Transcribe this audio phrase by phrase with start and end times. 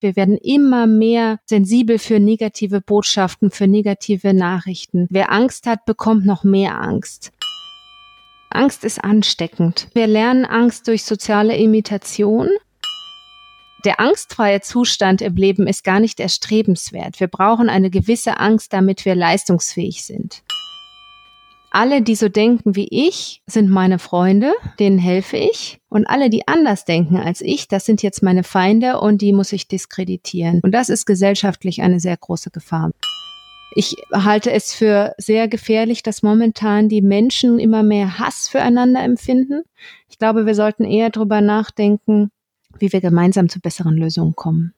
[0.00, 5.06] Wir werden immer mehr sensibel für negative Botschaften, für negative Nachrichten.
[5.10, 7.32] Wer Angst hat, bekommt noch mehr Angst.
[8.48, 9.88] Angst ist ansteckend.
[9.92, 12.48] Wir lernen Angst durch soziale Imitation.
[13.84, 17.20] Der angstfreie Zustand im Leben ist gar nicht erstrebenswert.
[17.20, 20.42] Wir brauchen eine gewisse Angst, damit wir leistungsfähig sind.
[21.72, 25.78] Alle, die so denken wie ich, sind meine Freunde, denen helfe ich.
[25.88, 29.52] Und alle, die anders denken als ich, das sind jetzt meine Feinde und die muss
[29.52, 30.60] ich diskreditieren.
[30.64, 32.90] Und das ist gesellschaftlich eine sehr große Gefahr.
[33.76, 39.62] Ich halte es für sehr gefährlich, dass momentan die Menschen immer mehr Hass füreinander empfinden.
[40.08, 42.32] Ich glaube, wir sollten eher darüber nachdenken,
[42.80, 44.74] wie wir gemeinsam zu besseren Lösungen kommen.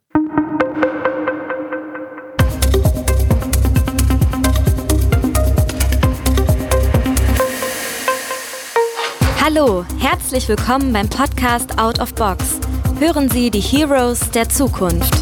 [9.55, 12.59] Hallo, herzlich willkommen beim Podcast Out of Box.
[12.99, 15.13] Hören Sie die Heroes der Zukunft.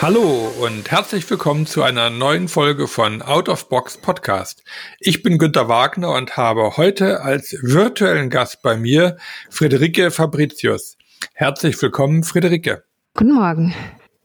[0.00, 4.62] Hallo und herzlich willkommen zu einer neuen Folge von Out of Box Podcast.
[5.00, 9.16] Ich bin Günter Wagner und habe heute als virtuellen Gast bei mir
[9.50, 10.96] Friederike Fabricius.
[11.34, 12.84] Herzlich willkommen, Friederike.
[13.16, 13.74] Guten Morgen.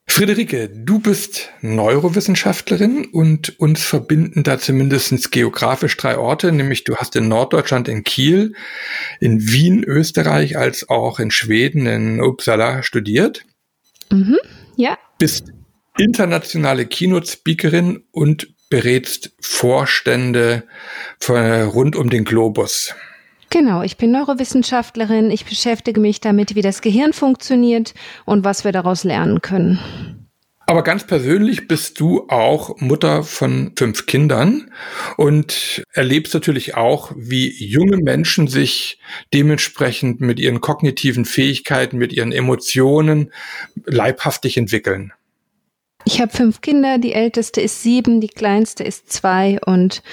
[0.08, 7.16] Friederike, du bist Neurowissenschaftlerin und uns verbinden da zumindest geografisch drei Orte, nämlich du hast
[7.16, 8.54] in Norddeutschland in Kiel,
[9.20, 13.44] in Wien, Österreich, als auch in Schweden, in Uppsala studiert.
[14.12, 14.38] Mhm,
[14.78, 14.98] ja.
[15.18, 15.52] Bist
[15.98, 20.64] internationale Keynote-Speakerin und berätst Vorstände
[21.28, 22.94] rund um den Globus.
[23.56, 25.32] Genau, ich bin Neurowissenschaftlerin.
[25.32, 27.94] Ich beschäftige mich damit, wie das Gehirn funktioniert
[28.26, 29.80] und was wir daraus lernen können.
[30.68, 34.72] Aber ganz persönlich bist du auch Mutter von fünf Kindern
[35.16, 39.00] und erlebst natürlich auch, wie junge Menschen sich
[39.34, 43.32] dementsprechend mit ihren kognitiven Fähigkeiten, mit ihren Emotionen
[43.86, 45.14] leibhaftig entwickeln.
[46.08, 50.04] Ich habe fünf Kinder, die älteste ist sieben, die kleinste ist zwei und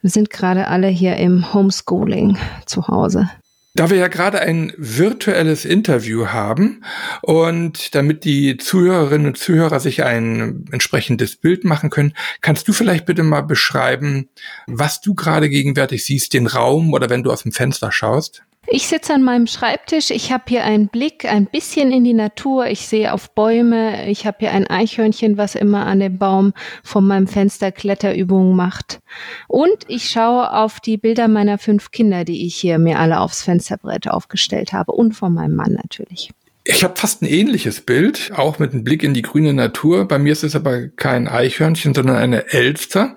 [0.00, 3.30] wir sind gerade alle hier im Homeschooling zu Hause.
[3.74, 6.84] Da wir ja gerade ein virtuelles Interview haben
[7.22, 13.06] und damit die Zuhörerinnen und Zuhörer sich ein entsprechendes Bild machen können, kannst du vielleicht
[13.06, 14.28] bitte mal beschreiben,
[14.66, 18.42] was du gerade gegenwärtig siehst, den Raum oder wenn du aus dem Fenster schaust?
[18.68, 22.66] Ich sitze an meinem Schreibtisch, ich habe hier einen Blick ein bisschen in die Natur,
[22.66, 27.06] ich sehe auf Bäume, ich habe hier ein Eichhörnchen, was immer an dem Baum von
[27.06, 29.00] meinem Fenster Kletterübungen macht.
[29.48, 33.42] Und ich schaue auf die Bilder meiner fünf Kinder, die ich hier mir alle aufs
[33.42, 36.30] Fensterbrett aufgestellt habe und von meinem Mann natürlich.
[36.64, 40.06] Ich habe fast ein ähnliches Bild, auch mit einem Blick in die grüne Natur.
[40.06, 43.16] Bei mir ist es aber kein Eichhörnchen, sondern eine Elster.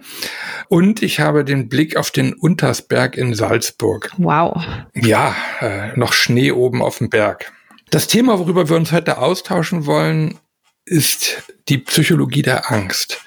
[0.68, 4.12] Und ich habe den Blick auf den Untersberg in Salzburg.
[4.18, 4.64] Wow.
[4.96, 7.52] Ja, äh, noch Schnee oben auf dem Berg.
[7.92, 10.40] Das Thema, worüber wir uns heute austauschen wollen,
[10.86, 13.22] ist die Psychologie der Angst.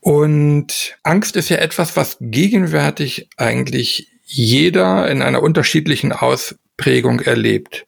[0.00, 7.86] Und Angst ist ja etwas, was gegenwärtig eigentlich jeder in einer unterschiedlichen Ausprägung erlebt.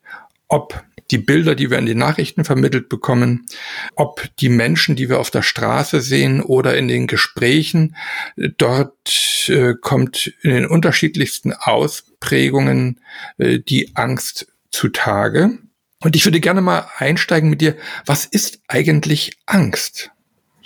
[0.49, 3.47] Ob die Bilder, die wir in den Nachrichten vermittelt bekommen,
[3.95, 7.97] ob die Menschen, die wir auf der Straße sehen oder in den Gesprächen,
[8.37, 13.01] dort äh, kommt in den unterschiedlichsten Ausprägungen
[13.39, 15.59] äh, die Angst zutage.
[16.03, 17.77] Und ich würde gerne mal einsteigen mit dir.
[18.07, 20.11] Was ist eigentlich Angst?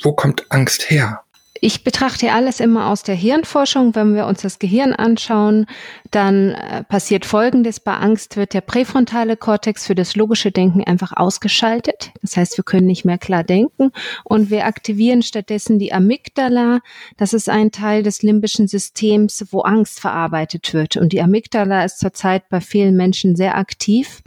[0.02, 1.23] Wo kommt Angst her?
[1.66, 3.94] Ich betrachte alles immer aus der Hirnforschung.
[3.94, 5.64] Wenn wir uns das Gehirn anschauen,
[6.10, 7.80] dann äh, passiert Folgendes.
[7.80, 12.10] Bei Angst wird der präfrontale Kortex für das logische Denken einfach ausgeschaltet.
[12.20, 13.92] Das heißt, wir können nicht mehr klar denken
[14.24, 16.80] und wir aktivieren stattdessen die Amygdala.
[17.16, 20.98] Das ist ein Teil des limbischen Systems, wo Angst verarbeitet wird.
[20.98, 24.22] Und die Amygdala ist zurzeit bei vielen Menschen sehr aktiv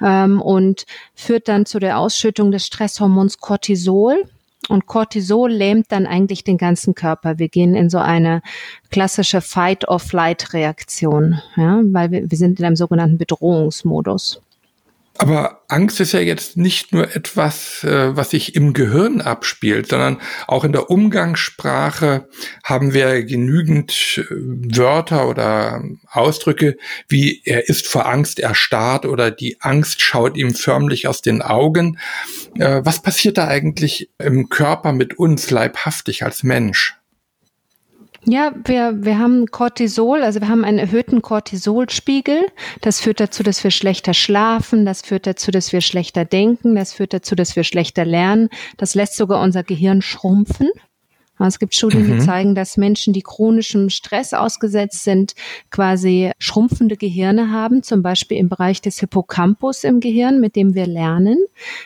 [0.00, 4.24] ähm, und führt dann zu der Ausschüttung des Stresshormons Cortisol.
[4.68, 7.38] Und Cortisol lähmt dann eigentlich den ganzen Körper.
[7.38, 8.42] Wir gehen in so eine
[8.90, 14.42] klassische Fight-or-Flight-Reaktion, ja, weil wir, wir sind in einem sogenannten Bedrohungsmodus.
[15.18, 20.20] Aber Angst ist ja jetzt nicht nur etwas, äh, was sich im Gehirn abspielt, sondern
[20.46, 22.28] auch in der Umgangssprache
[22.62, 26.76] haben wir genügend äh, Wörter oder Ausdrücke
[27.08, 31.98] wie er ist vor Angst erstarrt oder die Angst schaut ihm förmlich aus den Augen.
[32.58, 36.97] Äh, was passiert da eigentlich im Körper mit uns leibhaftig als Mensch?
[38.28, 42.46] Ja, wir, wir haben Cortisol, also wir haben einen erhöhten Cortisolspiegel.
[42.82, 46.92] Das führt dazu, dass wir schlechter schlafen, das führt dazu, dass wir schlechter denken, das
[46.92, 48.50] führt dazu, dass wir schlechter lernen.
[48.76, 50.68] Das lässt sogar unser Gehirn schrumpfen.
[51.38, 52.20] Es gibt Studien, die mhm.
[52.20, 55.34] zeigen, dass Menschen, die chronischem Stress ausgesetzt sind,
[55.70, 60.86] quasi schrumpfende Gehirne haben, zum Beispiel im Bereich des Hippocampus im Gehirn, mit dem wir
[60.86, 61.38] lernen.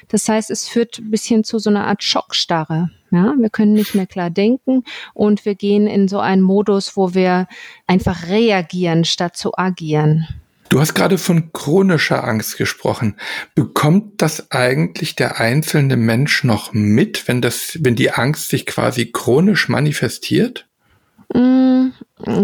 [0.08, 2.90] Das heißt, es führt ein bisschen zu so einer Art Schockstarre.
[3.12, 7.12] Ja, wir können nicht mehr klar denken und wir gehen in so einen Modus, wo
[7.12, 7.46] wir
[7.86, 10.26] einfach reagieren statt zu agieren.
[10.70, 13.16] Du hast gerade von chronischer Angst gesprochen.
[13.54, 19.12] Bekommt das eigentlich der einzelne Mensch noch mit, wenn das, wenn die Angst sich quasi
[19.12, 20.66] chronisch manifestiert?
[21.34, 21.92] Mm,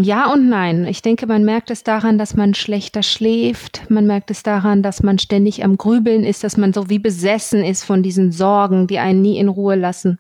[0.01, 0.87] ja und nein.
[0.87, 3.91] Ich denke, man merkt es daran, dass man schlechter schläft.
[3.91, 7.63] Man merkt es daran, dass man ständig am Grübeln ist, dass man so wie besessen
[7.63, 10.19] ist von diesen Sorgen, die einen nie in Ruhe lassen.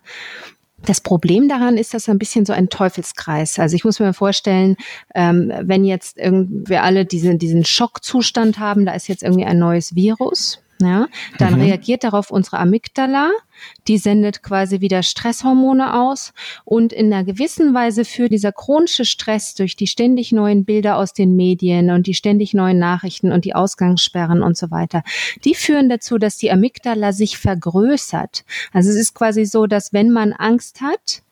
[0.84, 3.58] Das Problem daran ist, dass ein bisschen so ein Teufelskreis.
[3.58, 4.76] Also ich muss mir vorstellen,
[5.14, 9.96] ähm, wenn jetzt wir alle diesen, diesen Schockzustand haben, da ist jetzt irgendwie ein neues
[9.96, 11.08] Virus, ja,
[11.38, 11.62] dann mhm.
[11.62, 13.30] reagiert darauf unsere Amygdala,
[13.88, 16.32] die sendet quasi wieder Stresshormone aus
[16.64, 21.12] und in einer gewissen Weise führt dieser chronische Stress durch die ständig neuen Bilder aus
[21.12, 25.02] den Medien und die ständig neuen Nachrichten und die Ausgangssperren und so weiter,
[25.44, 28.44] die führen dazu, dass die Amygdala sich vergrößert.
[28.72, 31.22] Also es ist quasi so, dass wenn man Angst hat,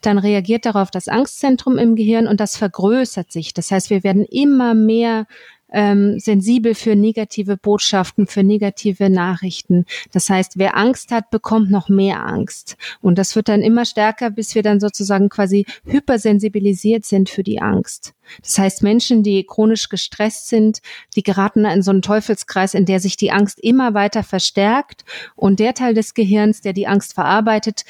[0.00, 3.54] dann reagiert darauf das Angstzentrum im Gehirn und das vergrößert sich.
[3.54, 5.26] Das heißt, wir werden immer mehr
[5.72, 9.86] ähm, sensibel für negative Botschaften, für negative Nachrichten.
[10.12, 12.76] Das heißt, wer Angst hat, bekommt noch mehr Angst.
[13.00, 17.60] Und das wird dann immer stärker, bis wir dann sozusagen quasi hypersensibilisiert sind für die
[17.60, 18.14] Angst.
[18.40, 20.80] Das heißt, Menschen, die chronisch gestresst sind,
[21.16, 25.04] die geraten in so einen Teufelskreis, in der sich die Angst immer weiter verstärkt
[25.36, 27.84] und der Teil des Gehirns, der die Angst verarbeitet,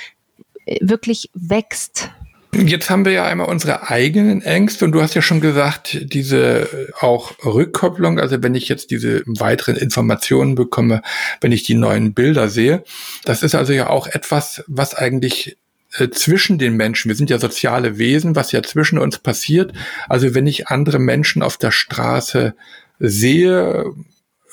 [0.64, 2.10] äh, wirklich wächst.
[2.54, 6.68] Jetzt haben wir ja einmal unsere eigenen Ängste und du hast ja schon gesagt, diese
[7.00, 11.00] auch Rückkopplung, also wenn ich jetzt diese weiteren Informationen bekomme,
[11.40, 12.84] wenn ich die neuen Bilder sehe,
[13.24, 15.56] das ist also ja auch etwas, was eigentlich
[15.94, 19.72] äh, zwischen den Menschen, wir sind ja soziale Wesen, was ja zwischen uns passiert.
[20.08, 22.54] Also wenn ich andere Menschen auf der Straße
[22.98, 23.86] sehe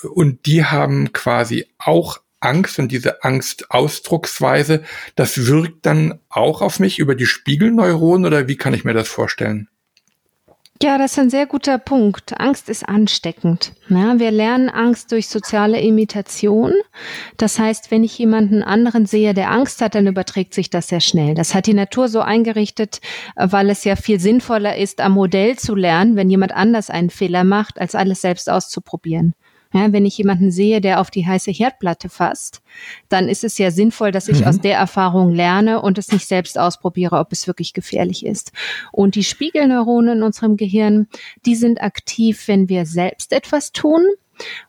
[0.03, 4.83] und die haben quasi auch Angst und diese Angstausdrucksweise,
[5.15, 9.07] das wirkt dann auch auf mich über die Spiegelneuronen oder wie kann ich mir das
[9.07, 9.69] vorstellen?
[10.81, 12.39] Ja, das ist ein sehr guter Punkt.
[12.39, 13.73] Angst ist ansteckend.
[13.89, 16.71] Ja, wir lernen Angst durch soziale Imitation.
[17.35, 21.01] Das heißt, wenn ich jemanden anderen sehe, der Angst hat, dann überträgt sich das sehr
[21.01, 21.33] schnell.
[21.33, 23.01] Das hat die Natur so eingerichtet,
[23.35, 27.43] weil es ja viel sinnvoller ist, am Modell zu lernen, wenn jemand anders einen Fehler
[27.43, 29.33] macht, als alles selbst auszuprobieren.
[29.71, 32.63] Ja, wenn ich jemanden sehe, der auf die heiße Herdplatte fasst,
[33.07, 34.47] dann ist es ja sinnvoll, dass ich mhm.
[34.47, 38.51] aus der Erfahrung lerne und es nicht selbst ausprobiere, ob es wirklich gefährlich ist.
[38.91, 41.07] Und die Spiegelneuronen in unserem Gehirn,
[41.45, 44.03] die sind aktiv, wenn wir selbst etwas tun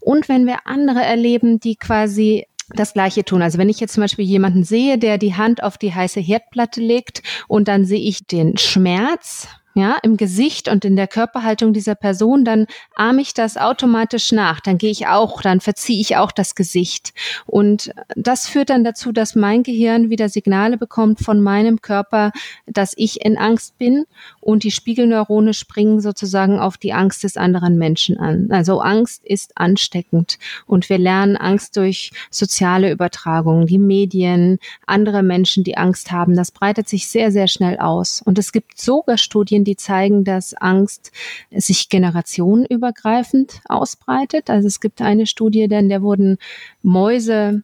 [0.01, 3.43] und wenn wir andere erleben, die quasi das Gleiche tun.
[3.43, 6.81] Also wenn ich jetzt zum Beispiel jemanden sehe, der die Hand auf die heiße Herdplatte
[6.81, 11.95] legt und dann sehe ich den Schmerz ja, im Gesicht und in der Körperhaltung dieser
[11.95, 14.61] Person, dann ahme ich das automatisch nach.
[14.61, 17.13] Dann gehe ich auch, dann verziehe ich auch das Gesicht.
[17.47, 22.33] Und das führt dann dazu, dass mein Gehirn wieder Signale bekommt von meinem Körper,
[22.67, 24.07] dass ich in Angst bin
[24.41, 28.49] und die Spiegelneurone springen sozusagen auf die Angst des anderen Menschen an.
[28.51, 35.63] Also Angst ist ansteckend und wir lernen Angst durch soziale Übertragungen, die Medien, andere Menschen,
[35.63, 36.35] die Angst haben.
[36.35, 38.21] Das breitet sich sehr, sehr schnell aus.
[38.25, 41.13] Und es gibt sogar Studien, Studien, die zeigen, dass Angst
[41.51, 44.51] sich generationenübergreifend ausbreitet.
[44.51, 46.39] Also es gibt eine Studie, denn der wurden
[46.83, 47.63] Mäuse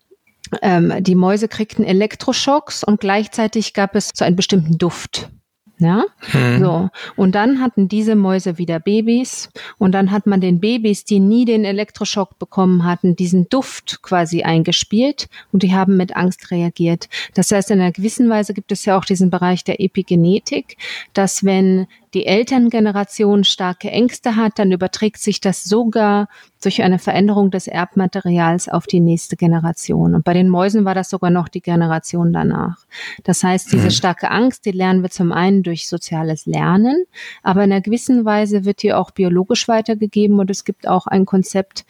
[0.62, 5.28] ähm, die Mäuse kriegten Elektroschocks und gleichzeitig gab es so einen bestimmten Duft.
[5.78, 6.60] Ja, hm.
[6.60, 6.88] so.
[7.16, 11.44] Und dann hatten diese Mäuse wieder Babys und dann hat man den Babys, die nie
[11.44, 17.10] den Elektroschock bekommen hatten, diesen Duft quasi eingespielt und die haben mit Angst reagiert.
[17.34, 20.78] Das heißt, in einer gewissen Weise gibt es ja auch diesen Bereich der Epigenetik,
[21.12, 26.28] dass wenn die Elterngeneration starke Ängste hat, dann überträgt sich das sogar
[26.62, 30.14] durch eine Veränderung des Erbmaterials auf die nächste Generation.
[30.14, 32.78] Und bei den Mäusen war das sogar noch die Generation danach.
[33.24, 33.90] Das heißt, diese mhm.
[33.90, 37.04] starke Angst, die lernen wir zum einen durch soziales Lernen,
[37.42, 41.26] aber in einer gewissen Weise wird die auch biologisch weitergegeben und es gibt auch ein
[41.26, 41.84] Konzept,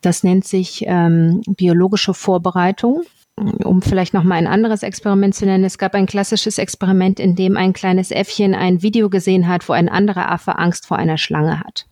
[0.00, 3.02] das nennt sich ähm, biologische Vorbereitung
[3.64, 7.36] um vielleicht noch mal ein anderes Experiment zu nennen, es gab ein klassisches Experiment, in
[7.36, 11.18] dem ein kleines Äffchen ein Video gesehen hat, wo ein anderer Affe Angst vor einer
[11.18, 11.86] Schlange hat.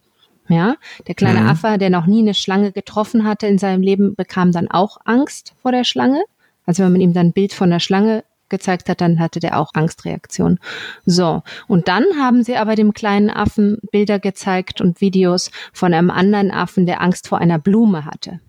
[0.48, 0.76] Ja,
[1.08, 1.48] der kleine mhm.
[1.48, 5.54] Affe, der noch nie eine Schlange getroffen hatte in seinem Leben, bekam dann auch Angst
[5.60, 6.22] vor der Schlange.
[6.66, 9.58] Also wenn man ihm dann ein Bild von der Schlange gezeigt hat, dann hatte der
[9.58, 10.58] auch Angstreaktion.
[11.04, 11.42] So.
[11.66, 16.52] Und dann haben sie aber dem kleinen Affen Bilder gezeigt und Videos von einem anderen
[16.52, 18.40] Affen, der Angst vor einer Blume hatte.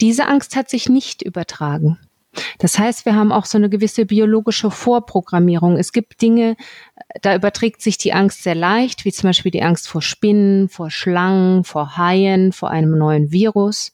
[0.00, 1.98] Diese Angst hat sich nicht übertragen.
[2.58, 5.76] Das heißt, wir haben auch so eine gewisse biologische Vorprogrammierung.
[5.76, 6.56] Es gibt Dinge,
[7.20, 10.90] da überträgt sich die Angst sehr leicht, wie zum Beispiel die Angst vor Spinnen, vor
[10.90, 13.92] Schlangen, vor Haien, vor einem neuen Virus.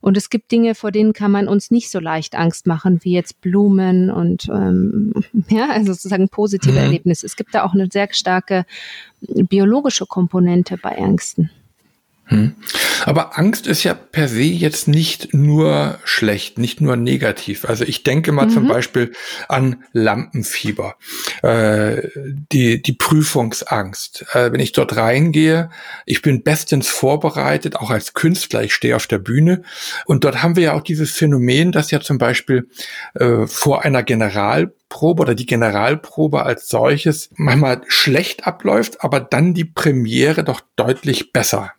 [0.00, 3.12] Und es gibt Dinge, vor denen kann man uns nicht so leicht Angst machen, wie
[3.12, 5.14] jetzt Blumen und ähm,
[5.48, 6.78] ja, also sozusagen positive mhm.
[6.78, 7.24] Erlebnisse.
[7.24, 8.66] Es gibt da auch eine sehr starke
[9.20, 11.50] biologische Komponente bei Ängsten.
[12.32, 12.54] Hm.
[13.04, 17.64] Aber Angst ist ja per se jetzt nicht nur schlecht, nicht nur negativ.
[17.64, 18.50] Also ich denke mal mhm.
[18.50, 19.12] zum Beispiel
[19.48, 20.96] an Lampenfieber,
[21.42, 22.08] äh,
[22.52, 24.26] die, die Prüfungsangst.
[24.32, 25.70] Äh, wenn ich dort reingehe,
[26.06, 29.62] ich bin bestens vorbereitet, auch als Künstler, ich stehe auf der Bühne.
[30.06, 32.68] Und dort haben wir ja auch dieses Phänomen, dass ja zum Beispiel
[33.14, 39.64] äh, vor einer Generalprobe oder die Generalprobe als solches manchmal schlecht abläuft, aber dann die
[39.64, 41.72] Premiere doch deutlich besser.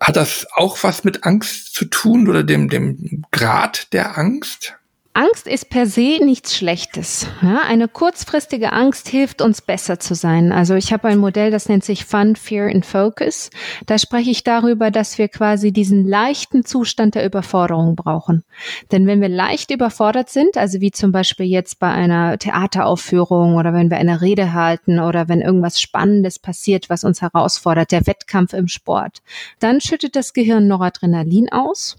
[0.00, 4.76] Hat das auch was mit Angst zu tun oder dem, dem Grad der Angst?
[5.16, 7.28] Angst ist per se nichts Schlechtes.
[7.40, 10.50] Ja, eine kurzfristige Angst hilft uns besser zu sein.
[10.50, 13.50] Also ich habe ein Modell, das nennt sich Fun, Fear and Focus.
[13.86, 18.42] Da spreche ich darüber, dass wir quasi diesen leichten Zustand der Überforderung brauchen.
[18.90, 23.72] Denn wenn wir leicht überfordert sind, also wie zum Beispiel jetzt bei einer Theateraufführung oder
[23.72, 28.52] wenn wir eine Rede halten oder wenn irgendwas Spannendes passiert, was uns herausfordert, der Wettkampf
[28.52, 29.22] im Sport,
[29.60, 31.98] dann schüttet das Gehirn Noradrenalin aus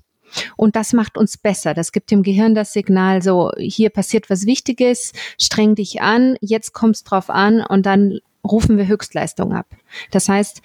[0.58, 1.74] und das macht uns besser.
[1.74, 6.74] Das gibt dem Gehirn das Signal, so, hier passiert was Wichtiges, streng dich an, jetzt
[6.74, 9.68] kommt's drauf an und dann rufen wir Höchstleistung ab.
[10.12, 10.62] Das heißt,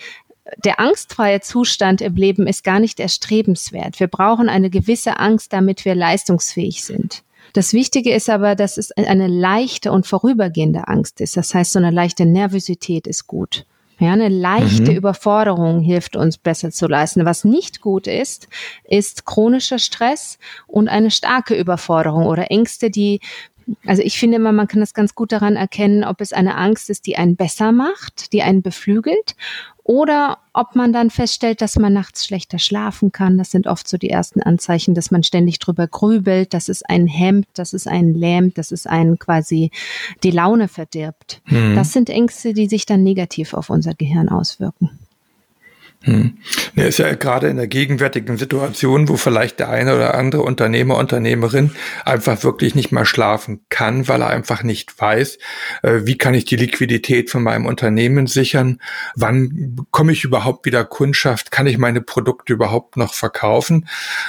[0.64, 4.00] der angstfreie Zustand im Leben ist gar nicht erstrebenswert.
[4.00, 7.22] Wir brauchen eine gewisse Angst, damit wir leistungsfähig sind.
[7.52, 11.36] Das Wichtige ist aber, dass es eine leichte und vorübergehende Angst ist.
[11.36, 13.66] Das heißt, so eine leichte Nervosität ist gut.
[14.00, 14.96] Ja, eine leichte mhm.
[14.96, 17.26] Überforderung hilft uns besser zu leisten.
[17.26, 18.48] Was nicht gut ist,
[18.84, 23.20] ist chronischer Stress und eine starke Überforderung oder Ängste, die
[23.86, 26.90] also ich finde immer, man kann das ganz gut daran erkennen, ob es eine Angst
[26.90, 29.36] ist, die einen besser macht, die einen beflügelt,
[29.90, 33.38] oder ob man dann feststellt, dass man nachts schlechter schlafen kann.
[33.38, 37.08] Das sind oft so die ersten Anzeichen, dass man ständig drüber grübelt, dass es einen
[37.08, 39.72] hemmt, dass es einen lähmt, dass es einen quasi
[40.22, 41.42] die Laune verdirbt.
[41.46, 41.74] Mhm.
[41.74, 44.90] Das sind Ängste, die sich dann negativ auf unser Gehirn auswirken.
[46.02, 46.38] Hm.
[46.76, 50.96] Ja, ist ja gerade in der gegenwärtigen Situation, wo vielleicht der eine oder andere Unternehmer,
[50.96, 51.72] Unternehmerin
[52.06, 55.38] einfach wirklich nicht mal schlafen kann, weil er einfach nicht weiß,
[55.82, 58.80] äh, wie kann ich die Liquidität von meinem Unternehmen sichern,
[59.14, 63.86] wann bekomme ich überhaupt wieder Kundschaft, kann ich meine Produkte überhaupt noch verkaufen?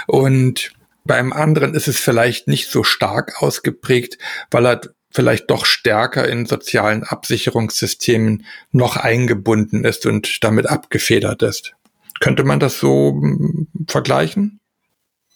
[0.08, 0.74] Und
[1.06, 4.18] beim anderen ist es vielleicht nicht so stark ausgeprägt,
[4.52, 11.74] weil er vielleicht doch stärker in sozialen Absicherungssystemen noch eingebunden ist und damit abgefedert ist.
[12.20, 14.61] Könnte man das so hm, vergleichen?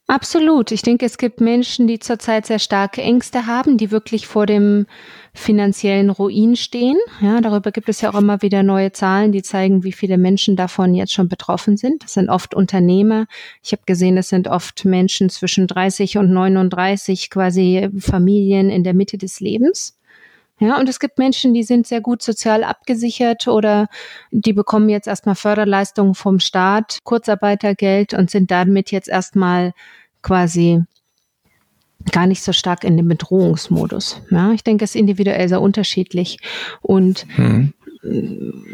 [0.08, 0.72] Absolut.
[0.72, 4.86] Ich denke, es gibt Menschen, die zurzeit sehr starke Ängste haben, die wirklich vor dem
[5.34, 6.98] finanziellen Ruin stehen.
[7.22, 10.56] Ja, darüber gibt es ja auch immer wieder neue Zahlen, die zeigen, wie viele Menschen
[10.56, 12.04] davon jetzt schon betroffen sind.
[12.04, 13.26] Das sind oft Unternehmer.
[13.64, 18.94] Ich habe gesehen, das sind oft Menschen zwischen 30 und 39, quasi Familien in der
[18.94, 19.95] Mitte des Lebens.
[20.60, 23.88] Ja, und es gibt Menschen, die sind sehr gut sozial abgesichert oder
[24.32, 29.74] die bekommen jetzt erstmal Förderleistungen vom Staat, Kurzarbeitergeld und sind damit jetzt erstmal
[30.22, 30.82] quasi
[32.12, 34.22] gar nicht so stark in dem Bedrohungsmodus.
[34.30, 36.38] Ja, ich denke, es ist individuell sehr unterschiedlich
[36.82, 37.74] und hm.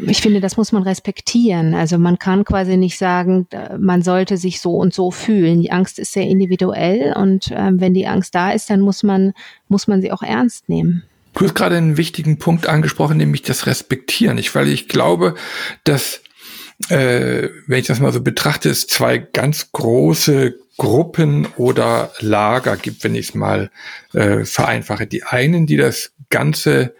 [0.06, 1.74] ich finde, das muss man respektieren.
[1.74, 3.48] Also man kann quasi nicht sagen,
[3.78, 5.62] man sollte sich so und so fühlen.
[5.62, 9.32] Die Angst ist sehr individuell und äh, wenn die Angst da ist, dann muss man,
[9.68, 11.02] muss man sie auch ernst nehmen.
[11.34, 14.38] Du hast gerade einen wichtigen Punkt angesprochen, nämlich das Respektieren.
[14.38, 15.34] Ich, weil ich glaube,
[15.84, 16.22] dass,
[16.88, 23.04] äh, wenn ich das mal so betrachte, es zwei ganz große Gruppen oder Lager gibt,
[23.04, 23.70] wenn ich es mal
[24.12, 25.06] äh, vereinfache.
[25.06, 26.94] Die einen, die das Ganze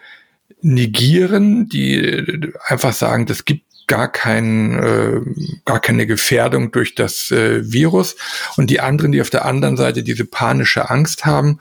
[0.60, 5.20] negieren, die einfach sagen, das gibt gar kein, äh,
[5.64, 8.16] gar keine Gefährdung durch das äh, Virus
[8.56, 11.58] und die anderen, die auf der anderen Seite diese panische Angst haben,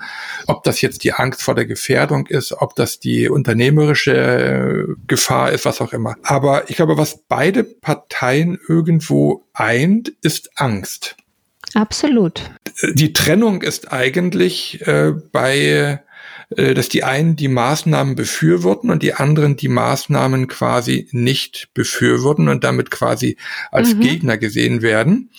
[0.48, 5.52] ob das jetzt die Angst vor der Gefährdung ist, ob das die unternehmerische äh, Gefahr
[5.52, 6.16] ist, was auch immer.
[6.24, 11.16] Aber ich glaube, was beide Parteien irgendwo eint, ist Angst.
[11.74, 12.52] Absolut.
[12.94, 16.02] Die Trennung ist eigentlich äh, bei
[16.56, 22.64] dass die einen die Maßnahmen befürworten und die anderen die Maßnahmen quasi nicht befürworten und
[22.64, 23.38] damit quasi
[23.72, 24.02] als mhm.
[24.02, 25.30] Gegner gesehen werden.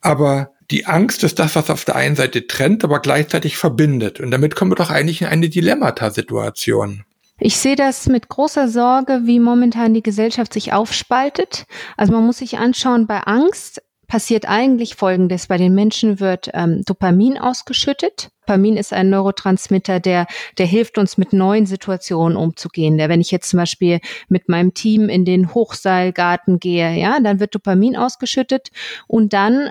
[0.00, 4.18] Aber die Angst ist das, was auf der einen Seite trennt, aber gleichzeitig verbindet.
[4.20, 7.04] Und damit kommen wir doch eigentlich in eine Dilemmata-Situation.
[7.38, 11.66] Ich sehe das mit großer Sorge, wie momentan die Gesellschaft sich aufspaltet.
[11.96, 15.48] Also man muss sich anschauen, bei Angst passiert eigentlich Folgendes.
[15.48, 18.30] Bei den Menschen wird ähm, Dopamin ausgeschüttet.
[18.46, 20.26] Dopamin ist ein Neurotransmitter, der,
[20.58, 22.96] der hilft uns mit neuen Situationen umzugehen.
[22.96, 27.40] Der, wenn ich jetzt zum Beispiel mit meinem Team in den Hochseilgarten gehe, ja, dann
[27.40, 28.70] wird Dopamin ausgeschüttet
[29.08, 29.70] und dann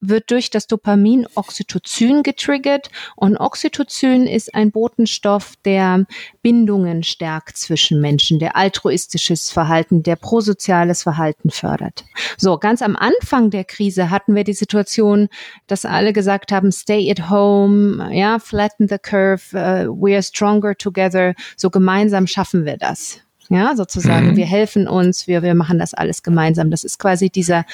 [0.00, 6.06] wird durch das Dopamin Oxytocin getriggert und Oxytocin ist ein Botenstoff, der
[6.42, 12.04] Bindungen stärkt zwischen Menschen, der altruistisches Verhalten, der prosoziales Verhalten fördert.
[12.36, 15.28] So, ganz am Anfang der Krise hatten wir die Situation,
[15.66, 20.74] dass alle gesagt haben, stay at home, ja, flatten the curve, uh, we are stronger
[20.76, 23.20] together, so gemeinsam schaffen wir das.
[23.52, 24.36] Ja, sozusagen, mhm.
[24.36, 26.70] wir helfen uns, wir, wir machen das alles gemeinsam.
[26.70, 27.64] Das ist quasi dieser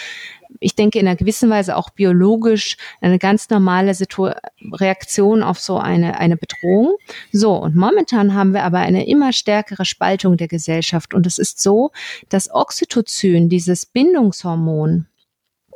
[0.61, 4.31] ich denke, in einer gewissen Weise auch biologisch eine ganz normale Situ
[4.73, 6.97] Reaktion auf so eine, eine Bedrohung.
[7.33, 11.15] So, und momentan haben wir aber eine immer stärkere Spaltung der Gesellschaft.
[11.15, 11.91] Und es ist so,
[12.29, 15.07] dass Oxytocin, dieses Bindungshormon,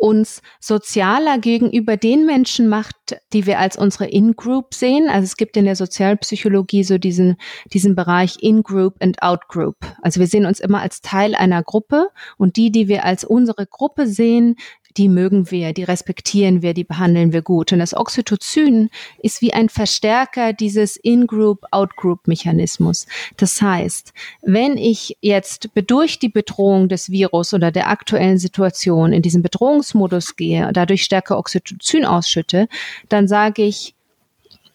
[0.00, 5.08] uns sozialer gegenüber den Menschen macht, die wir als unsere In-Group sehen.
[5.08, 7.36] Also es gibt in der Sozialpsychologie so diesen,
[7.72, 9.76] diesen Bereich In-Group und Out-Group.
[10.00, 13.66] Also wir sehen uns immer als Teil einer Gruppe und die, die wir als unsere
[13.66, 14.56] Gruppe sehen,
[14.96, 17.72] die mögen wir, die respektieren wir, die behandeln wir gut.
[17.72, 18.90] Und das Oxytocin
[19.22, 23.06] ist wie ein Verstärker dieses In-Group, Out-Group-Mechanismus.
[23.36, 29.22] Das heißt, wenn ich jetzt durch die Bedrohung des Virus oder der aktuellen Situation in
[29.22, 32.68] diesen Bedrohungsmodus gehe, dadurch stärker Oxytocin ausschütte,
[33.08, 33.94] dann sage ich,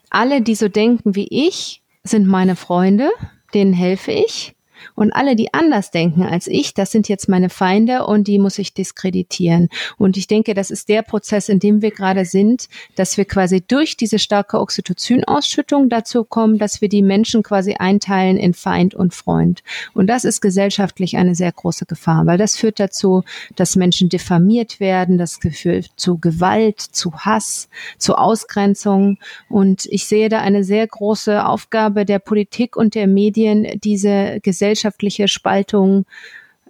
[0.10, 3.10] alle, die so denken wie ich, sind meine Freunde,
[3.54, 4.55] denen helfe ich.
[4.94, 8.60] Und alle, die anders denken als ich, das sind jetzt meine Feinde und die muss
[8.60, 9.70] ich diskreditieren.
[9.98, 13.62] Und ich denke, das ist der Prozess, in dem wir gerade sind, dass wir quasi
[13.62, 19.14] durch diese starke Oxytocin-Ausschüttung dazu kommen, dass wir die Menschen quasi einteilen in Feind und
[19.14, 19.64] Freund.
[19.94, 23.24] Und das ist gesellschaftlich eine sehr große Gefahr, weil das führt dazu,
[23.56, 29.18] dass Menschen diffamiert werden, das führt zu Gewalt, zu Hass, zu Ausgrenzung.
[29.50, 34.75] Und ich sehe da eine sehr große Aufgabe der Politik und der Medien, diese Gesellschaft
[34.76, 36.06] gesellschaftliche Spaltung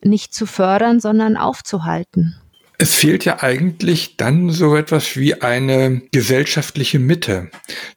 [0.01, 2.35] nicht zu fördern, sondern aufzuhalten.
[2.77, 7.49] Es fehlt ja eigentlich dann so etwas wie eine gesellschaftliche Mitte,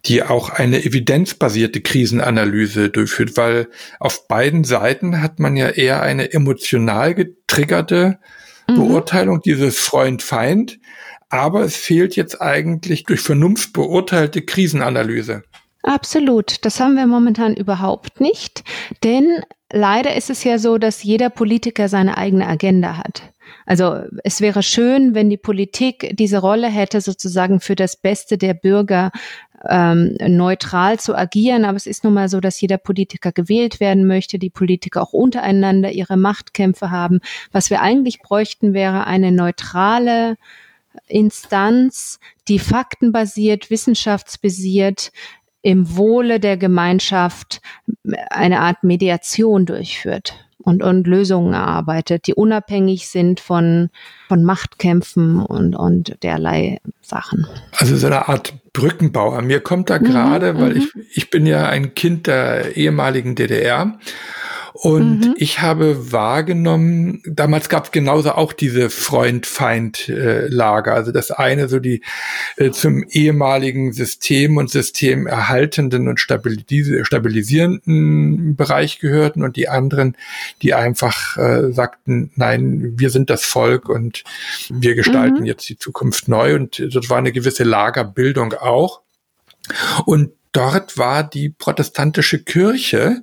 [0.07, 6.32] die auch eine evidenzbasierte Krisenanalyse durchführt, weil auf beiden Seiten hat man ja eher eine
[6.32, 8.19] emotional getriggerte
[8.69, 8.76] mhm.
[8.76, 10.78] Beurteilung dieses Freund-Feind,
[11.28, 15.43] aber es fehlt jetzt eigentlich durch Vernunft beurteilte Krisenanalyse.
[15.82, 16.65] Absolut.
[16.65, 18.63] Das haben wir momentan überhaupt nicht,
[19.02, 23.23] denn leider ist es ja so, dass jeder Politiker seine eigene Agenda hat.
[23.67, 28.54] Also es wäre schön, wenn die Politik diese Rolle hätte, sozusagen für das Beste der
[28.54, 29.11] Bürger
[29.69, 31.65] ähm, neutral zu agieren.
[31.65, 35.13] Aber es ist nun mal so, dass jeder Politiker gewählt werden möchte, die Politiker auch
[35.13, 37.21] untereinander ihre Machtkämpfe haben.
[37.52, 40.37] Was wir eigentlich bräuchten, wäre eine neutrale
[41.07, 45.13] Instanz, die faktenbasiert, wissenschaftsbasiert
[45.62, 47.60] im Wohle der Gemeinschaft
[48.30, 53.90] eine Art Mediation durchführt und, und Lösungen erarbeitet, die unabhängig sind von,
[54.28, 57.47] von Machtkämpfen und, und derlei Sachen.
[57.73, 59.42] Also so eine Art Brückenbauer.
[59.42, 61.02] Mir kommt da gerade, mhm, weil ich, mhm.
[61.14, 63.99] ich bin ja ein Kind der ehemaligen DDR
[64.80, 65.34] und mhm.
[65.38, 70.95] ich habe wahrgenommen, damals gab es genauso auch diese Freund-Feind-Lager.
[70.95, 72.02] also das eine so die
[72.56, 80.17] äh, zum ehemaligen System und System erhaltenden und stabilis stabilisierenden Bereich gehörten und die anderen,
[80.62, 84.23] die einfach äh, sagten, nein, wir sind das Volk und
[84.69, 85.47] wir gestalten mhm.
[85.47, 86.54] jetzt die Zukunft neu.
[86.54, 89.00] Und das war eine gewisse Lagerbildung auch.
[90.04, 93.23] Und dort war die protestantische Kirche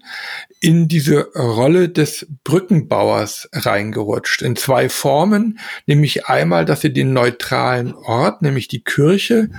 [0.62, 4.42] in diese Rolle des Brückenbauers reingerutscht.
[4.42, 9.50] In zwei Formen, nämlich einmal, dass sie den neutralen Ort, nämlich die Kirche,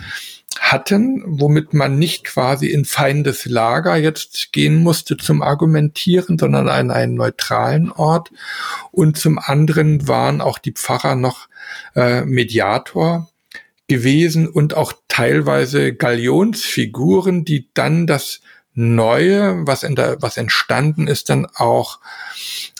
[0.58, 6.90] hatten, womit man nicht quasi in feindes Lager jetzt gehen musste zum Argumentieren, sondern an
[6.90, 8.30] einen neutralen Ort.
[8.90, 11.48] Und zum anderen waren auch die Pfarrer noch
[11.94, 13.28] äh, Mediator
[13.88, 18.40] gewesen und auch teilweise Galionsfiguren, die dann das
[18.78, 21.98] Neue, was, der, was entstanden ist, dann auch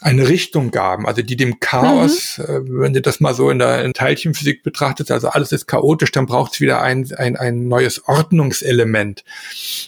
[0.03, 2.45] eine Richtung gaben, also die dem Chaos, mhm.
[2.45, 6.13] äh, wenn du das mal so in der in Teilchenphysik betrachtet, also alles ist chaotisch,
[6.13, 9.25] dann braucht es wieder ein, ein, ein neues Ordnungselement.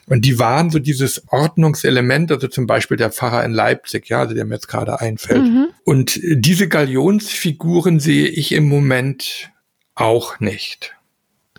[0.07, 4.33] Und die waren so dieses Ordnungselement, also zum Beispiel der Pfarrer in Leipzig, ja, also
[4.33, 5.43] der mir jetzt gerade einfällt.
[5.43, 5.69] Mhm.
[5.85, 9.51] Und diese Galionsfiguren sehe ich im Moment
[9.95, 10.95] auch nicht.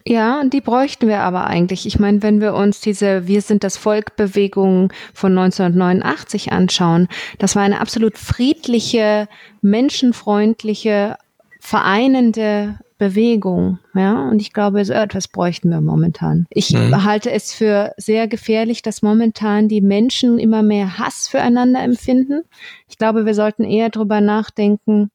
[0.09, 1.85] Ja, die bräuchten wir aber eigentlich.
[1.85, 7.55] Ich meine, wenn wir uns diese Wir sind das Volk Bewegung von 1989 anschauen, das
[7.55, 9.27] war eine absolut friedliche,
[9.61, 11.15] menschenfreundliche,
[11.59, 14.27] vereinende Bewegung, ja.
[14.29, 16.47] Und ich glaube, so etwas bräuchten wir momentan.
[16.49, 17.03] Ich mhm.
[17.03, 22.41] halte es für sehr gefährlich, dass momentan die Menschen immer mehr Hass füreinander empfinden.
[22.87, 25.11] Ich glaube, wir sollten eher darüber nachdenken,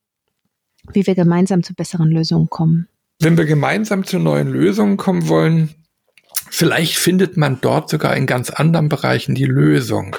[0.93, 2.87] wie wir gemeinsam zu besseren Lösungen kommen.
[3.25, 5.75] Wenn wir gemeinsam zu neuen Lösungen kommen wollen,
[6.51, 10.15] Vielleicht findet man dort sogar in ganz anderen Bereichen die Lösung.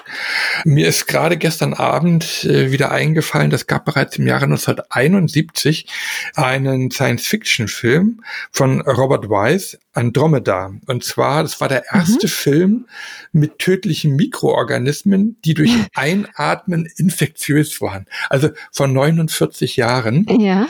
[0.65, 5.87] Mir ist gerade gestern Abend äh, wieder eingefallen, das gab bereits im Jahre 1971
[6.33, 10.73] einen Science-Fiction-Film von Robert Wise, Andromeda.
[10.87, 12.31] Und zwar, das war der erste mhm.
[12.31, 12.87] Film
[13.31, 18.07] mit tödlichen Mikroorganismen, die durch Einatmen infektiös waren.
[18.29, 20.25] Also von 49 Jahren.
[20.41, 20.67] Ja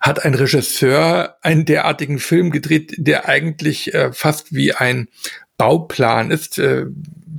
[0.00, 5.08] hat ein Regisseur einen derartigen Film gedreht, der eigentlich äh, fast wie ein
[5.56, 6.58] Bauplan ist.
[6.58, 6.86] Äh,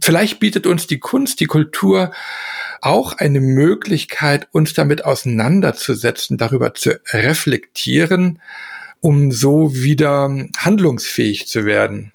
[0.01, 2.11] vielleicht bietet uns die Kunst, die Kultur
[2.81, 8.41] auch eine Möglichkeit, uns damit auseinanderzusetzen, darüber zu reflektieren,
[8.99, 12.11] um so wieder handlungsfähig zu werden.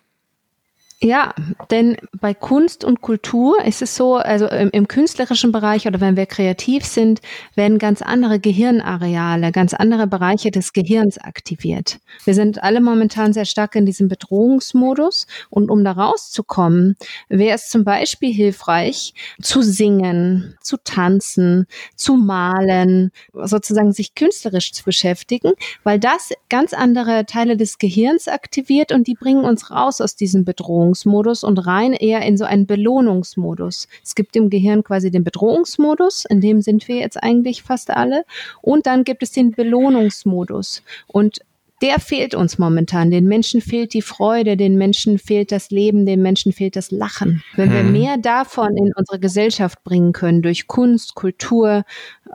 [1.03, 1.35] Ja,
[1.71, 6.17] denn bei Kunst und Kultur ist es so, also im, im, künstlerischen Bereich oder wenn
[6.17, 7.21] wir kreativ sind,
[7.55, 11.99] werden ganz andere Gehirnareale, ganz andere Bereiche des Gehirns aktiviert.
[12.25, 16.97] Wir sind alle momentan sehr stark in diesem Bedrohungsmodus und um da rauszukommen,
[17.29, 24.83] wäre es zum Beispiel hilfreich, zu singen, zu tanzen, zu malen, sozusagen sich künstlerisch zu
[24.83, 25.53] beschäftigen,
[25.85, 30.47] weil das ganz andere Teile des Gehirns aktiviert und die bringen uns raus aus diesem
[30.47, 30.86] Bedrohungsmodus.
[30.87, 33.89] Bedrohungsmodus und rein eher in so einen Belohnungsmodus.
[34.03, 38.25] Es gibt im Gehirn quasi den Bedrohungsmodus, in dem sind wir jetzt eigentlich fast alle.
[38.63, 40.83] Und dann gibt es den Belohnungsmodus.
[41.07, 41.41] Und
[41.83, 43.11] der fehlt uns momentan.
[43.11, 47.43] Den Menschen fehlt die Freude, den Menschen fehlt das Leben, den Menschen fehlt das Lachen.
[47.55, 47.93] Wenn wir hm.
[47.93, 51.85] mehr davon in unsere Gesellschaft bringen können, durch Kunst, Kultur,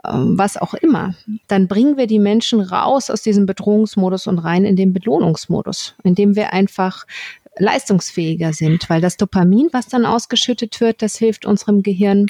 [0.04, 1.16] ähm, was auch immer,
[1.48, 6.36] dann bringen wir die Menschen raus aus diesem Bedrohungsmodus und rein in den Belohnungsmodus, indem
[6.36, 7.04] wir einfach
[7.58, 12.26] leistungsfähiger sind, weil das Dopamin, was dann ausgeschüttet wird, das hilft unserem Gehirn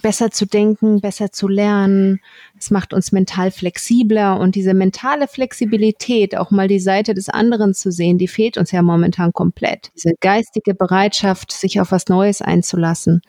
[0.00, 2.20] besser zu denken, besser zu lernen.
[2.58, 7.74] Es macht uns mental flexibler und diese mentale Flexibilität, auch mal die Seite des anderen
[7.74, 9.90] zu sehen, die fehlt uns ja momentan komplett.
[9.94, 13.20] Diese geistige Bereitschaft, sich auf was Neues einzulassen,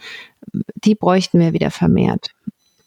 [0.75, 2.31] die bräuchten wir wieder vermehrt.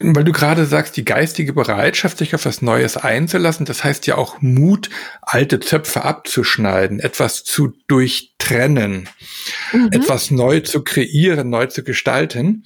[0.02, 4.16] Weil du gerade sagst, die geistige Bereitschaft, sich auf was Neues einzulassen, das heißt ja
[4.16, 4.88] auch Mut,
[5.20, 7.74] alte Zöpfe abzuschneiden, etwas zu
[8.50, 9.08] durchtrennen,
[9.72, 9.88] mhm.
[9.92, 12.64] etwas neu zu kreieren, neu zu gestalten.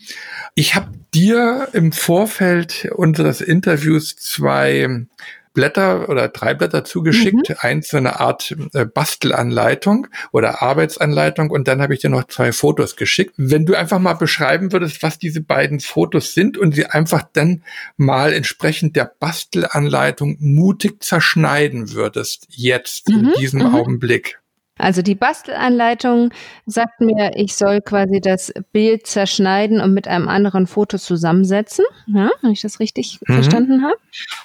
[0.55, 5.07] Ich habe dir im Vorfeld unseres Interviews zwei
[5.53, 7.51] Blätter oder drei Blätter zugeschickt.
[7.51, 7.57] Mhm.
[7.61, 12.51] Eins so eine Art äh, Bastelanleitung oder Arbeitsanleitung und dann habe ich dir noch zwei
[12.51, 13.35] Fotos geschickt.
[13.37, 17.63] Wenn du einfach mal beschreiben würdest, was diese beiden Fotos sind und sie einfach dann
[17.97, 23.15] mal entsprechend der Bastelanleitung mutig zerschneiden würdest, jetzt mhm.
[23.15, 23.75] in diesem mhm.
[23.77, 24.41] Augenblick.
[24.77, 26.31] Also die Bastelanleitung
[26.67, 32.31] sagt mir, ich soll quasi das Bild zerschneiden und mit einem anderen Foto zusammensetzen, ja,
[32.43, 33.35] wenn ich das richtig mhm.
[33.35, 33.97] verstanden habe.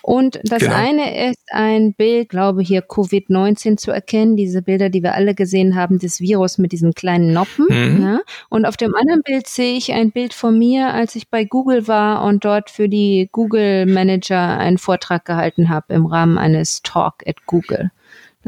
[0.04, 0.76] Und das genau.
[0.76, 5.76] eine ist ein Bild, glaube hier Covid-19 zu erkennen, diese Bilder, die wir alle gesehen
[5.76, 7.66] haben, des Virus mit diesen kleinen Noppen.
[7.68, 8.04] Mhm.
[8.04, 8.20] Ja.
[8.50, 11.88] Und auf dem anderen Bild sehe ich ein Bild von mir, als ich bei Google
[11.88, 17.24] war und dort für die Google Manager einen Vortrag gehalten habe im Rahmen eines Talk
[17.26, 17.90] at Google.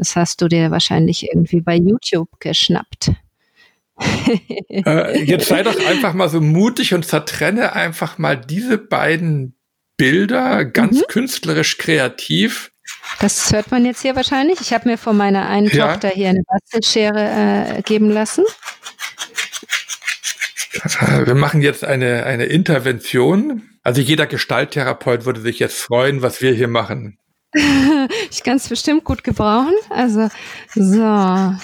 [0.02, 3.12] Das hast du dir wahrscheinlich irgendwie bei YouTube geschnappt.
[4.68, 9.54] äh, jetzt sei doch einfach mal so mutig und zertrenne einfach mal diese beiden
[9.96, 11.04] Bilder ganz mhm.
[11.06, 12.72] künstlerisch kreativ.
[13.20, 14.60] Das hört man jetzt hier wahrscheinlich.
[14.60, 15.92] Ich habe mir von meiner einen ja.
[15.92, 18.44] Tochter hier eine Bastelschere äh, geben lassen.
[20.98, 23.70] Äh, wir machen jetzt eine, eine Intervention.
[23.84, 27.18] Also jeder Gestalttherapeut würde sich jetzt freuen, was wir hier machen.
[28.44, 29.74] ich es bestimmt gut gebrauchen.
[29.90, 30.28] Also,
[30.74, 31.54] so.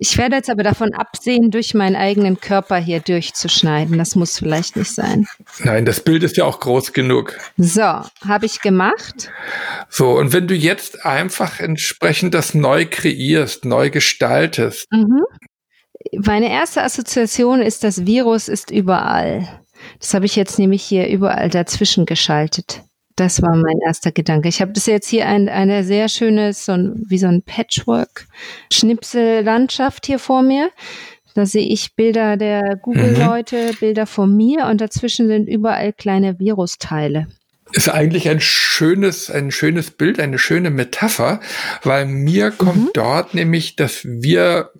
[0.00, 3.98] Ich werde jetzt aber davon absehen, durch meinen eigenen Körper hier durchzuschneiden.
[3.98, 5.26] Das muss vielleicht nicht sein.
[5.58, 7.36] Nein, das Bild ist ja auch groß genug.
[7.56, 9.32] So, habe ich gemacht.
[9.88, 14.86] So, und wenn du jetzt einfach entsprechend das neu kreierst, neu gestaltest.
[14.92, 15.24] Mhm.
[16.12, 19.48] Meine erste Assoziation ist, das Virus ist überall.
[19.98, 22.82] Das habe ich jetzt nämlich hier überall dazwischen geschaltet.
[23.18, 24.48] Das war mein erster Gedanke.
[24.48, 30.06] Ich habe das jetzt hier ein, eine sehr schöne, so ein, wie so ein Patchwork-Schnipsellandschaft
[30.06, 30.70] hier vor mir.
[31.34, 33.76] Da sehe ich Bilder der Google-Leute, mhm.
[33.80, 37.26] Bilder von mir und dazwischen sind überall kleine Virusteile.
[37.72, 41.40] Ist eigentlich ein schönes, ein schönes Bild, eine schöne Metapher,
[41.82, 42.90] weil mir kommt mhm.
[42.94, 44.70] dort nämlich, dass wir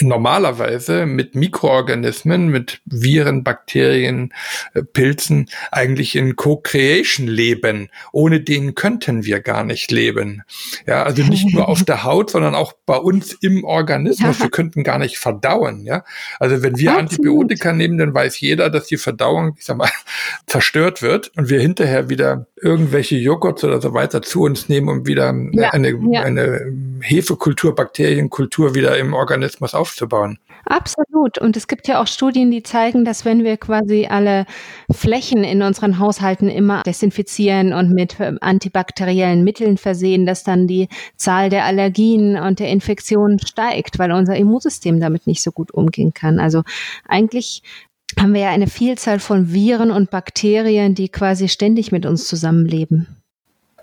[0.00, 4.32] normalerweise mit Mikroorganismen, mit Viren, Bakterien,
[4.74, 7.88] äh, Pilzen eigentlich in Co-Creation leben.
[8.12, 10.42] Ohne denen könnten wir gar nicht leben.
[10.86, 14.38] Ja, also nicht nur auf der Haut, sondern auch bei uns im Organismus.
[14.38, 14.44] Ja.
[14.44, 15.84] Wir könnten gar nicht verdauen.
[15.84, 16.04] Ja,
[16.38, 17.10] also wenn wir Absolut.
[17.10, 19.90] Antibiotika nehmen, dann weiß jeder, dass die Verdauung, ich sag mal,
[20.46, 25.06] zerstört wird und wir hinterher wieder irgendwelche Joghurts oder so weiter zu uns nehmen, um
[25.06, 25.70] wieder ja.
[25.70, 26.22] eine, ja.
[26.22, 30.38] eine Hefekultur, Bakterienkultur wieder im Organismus aufzubauen.
[30.66, 31.38] Absolut.
[31.38, 34.46] Und es gibt ja auch Studien, die zeigen, dass wenn wir quasi alle
[34.90, 40.88] Flächen in unseren Haushalten immer desinfizieren und mit ähm, antibakteriellen Mitteln versehen, dass dann die
[41.16, 46.12] Zahl der Allergien und der Infektionen steigt, weil unser Immunsystem damit nicht so gut umgehen
[46.14, 46.40] kann.
[46.40, 46.62] Also
[47.06, 47.62] eigentlich
[48.18, 53.22] haben wir ja eine Vielzahl von Viren und Bakterien, die quasi ständig mit uns zusammenleben.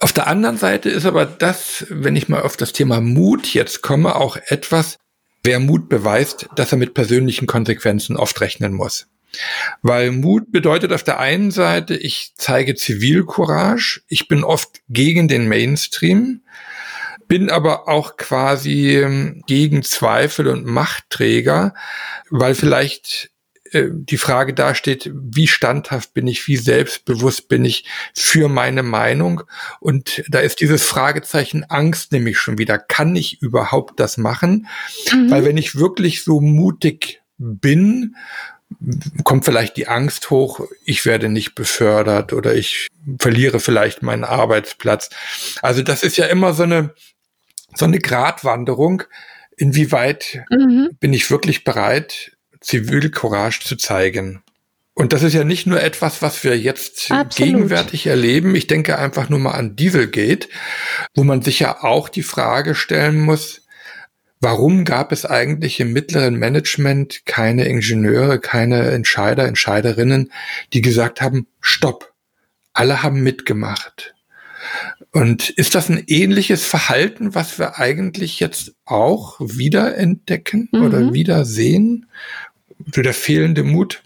[0.04, 3.82] Auf der anderen Seite ist aber das, wenn ich mal auf das Thema Mut jetzt
[3.82, 4.98] komme, auch etwas,
[5.46, 9.08] wer Mut beweist, dass er mit persönlichen Konsequenzen oft rechnen muss.
[9.82, 15.48] Weil Mut bedeutet auf der einen Seite, ich zeige Zivilcourage, ich bin oft gegen den
[15.48, 16.42] Mainstream,
[17.30, 21.76] bin aber auch quasi ähm, gegen Zweifel und Machtträger,
[22.30, 23.30] weil vielleicht
[23.74, 29.44] äh, die Frage dasteht, wie standhaft bin ich, wie selbstbewusst bin ich für meine Meinung.
[29.80, 32.78] Und da ist dieses Fragezeichen Angst nämlich schon wieder.
[32.78, 34.68] Kann ich überhaupt das machen?
[35.12, 35.32] Mhm.
[35.32, 38.16] Weil wenn ich wirklich so mutig bin,
[39.24, 42.88] kommt vielleicht die Angst hoch, ich werde nicht befördert oder ich
[43.20, 45.10] verliere vielleicht meinen Arbeitsplatz.
[45.62, 46.94] Also das ist ja immer so eine,
[47.76, 49.04] so eine Gratwanderung.
[49.58, 50.90] Inwieweit mhm.
[51.00, 52.33] bin ich wirklich bereit,
[52.63, 54.41] Zivilcourage zu zeigen.
[54.95, 57.54] Und das ist ja nicht nur etwas, was wir jetzt Absolut.
[57.54, 58.56] gegenwärtig erleben.
[58.56, 60.47] Ich denke einfach nur mal an Dieselgate,
[61.15, 63.63] wo man sich ja auch die Frage stellen muss,
[64.39, 70.32] warum gab es eigentlich im mittleren Management keine Ingenieure, keine Entscheider, Entscheiderinnen,
[70.73, 72.13] die gesagt haben, stopp,
[72.73, 74.13] alle haben mitgemacht.
[75.12, 80.82] Und ist das ein ähnliches Verhalten, was wir eigentlich jetzt auch wieder entdecken mhm.
[80.84, 82.08] oder wieder sehen?
[82.94, 84.03] So der fehlende Mut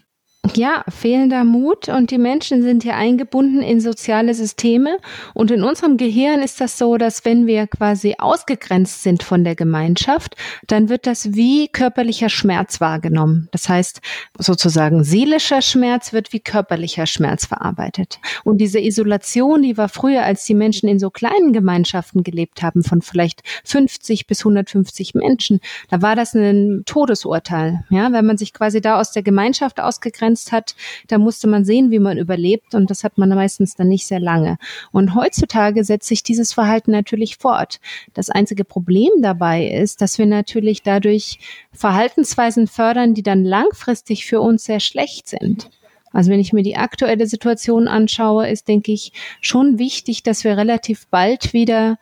[0.56, 4.98] ja, fehlender Mut und die Menschen sind hier eingebunden in soziale Systeme
[5.34, 9.54] und in unserem Gehirn ist das so, dass wenn wir quasi ausgegrenzt sind von der
[9.54, 13.48] Gemeinschaft, dann wird das wie körperlicher Schmerz wahrgenommen.
[13.52, 14.00] Das heißt,
[14.38, 18.18] sozusagen seelischer Schmerz wird wie körperlicher Schmerz verarbeitet.
[18.44, 22.82] Und diese Isolation, die war früher, als die Menschen in so kleinen Gemeinschaften gelebt haben,
[22.82, 27.84] von vielleicht 50 bis 150 Menschen, da war das ein Todesurteil.
[27.90, 30.74] Ja, wenn man sich quasi da aus der Gemeinschaft ausgegrenzt begrenzt hat,
[31.08, 34.20] da musste man sehen, wie man überlebt und das hat man meistens dann nicht sehr
[34.20, 34.58] lange.
[34.92, 37.80] Und heutzutage setzt sich dieses Verhalten natürlich fort.
[38.14, 41.38] Das einzige Problem dabei ist, dass wir natürlich dadurch
[41.72, 45.70] Verhaltensweisen fördern, die dann langfristig für uns sehr schlecht sind.
[46.10, 50.56] Also wenn ich mir die aktuelle Situation anschaue, ist, denke ich, schon wichtig, dass wir
[50.56, 51.98] relativ bald wieder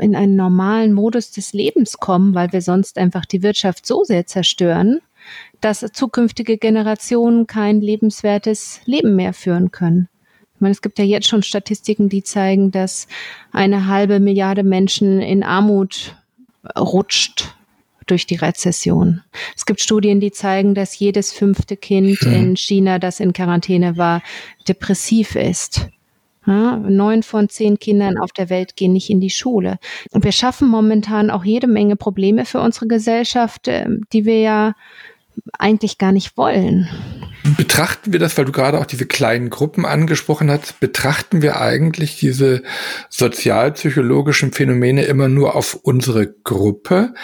[0.00, 4.26] in einen normalen Modus des Lebens kommen, weil wir sonst einfach die Wirtschaft so sehr
[4.26, 5.00] zerstören,
[5.60, 10.08] dass zukünftige Generationen kein lebenswertes Leben mehr führen können.
[10.54, 13.06] Ich meine, es gibt ja jetzt schon Statistiken, die zeigen, dass
[13.52, 16.16] eine halbe Milliarde Menschen in Armut
[16.76, 17.54] rutscht
[18.06, 19.22] durch die Rezession.
[19.56, 22.32] Es gibt Studien, die zeigen, dass jedes fünfte Kind hm.
[22.32, 24.22] in China, das in Quarantäne war,
[24.66, 25.88] depressiv ist.
[26.46, 29.78] Ja, neun von zehn Kindern auf der Welt gehen nicht in die Schule.
[30.12, 34.74] Und wir schaffen momentan auch jede Menge Probleme für unsere Gesellschaft, ähm, die wir ja
[35.58, 36.88] eigentlich gar nicht wollen.
[37.56, 42.18] Betrachten wir das, weil du gerade auch diese kleinen Gruppen angesprochen hast, betrachten wir eigentlich
[42.18, 42.62] diese
[43.08, 47.14] sozialpsychologischen Phänomene immer nur auf unsere Gruppe?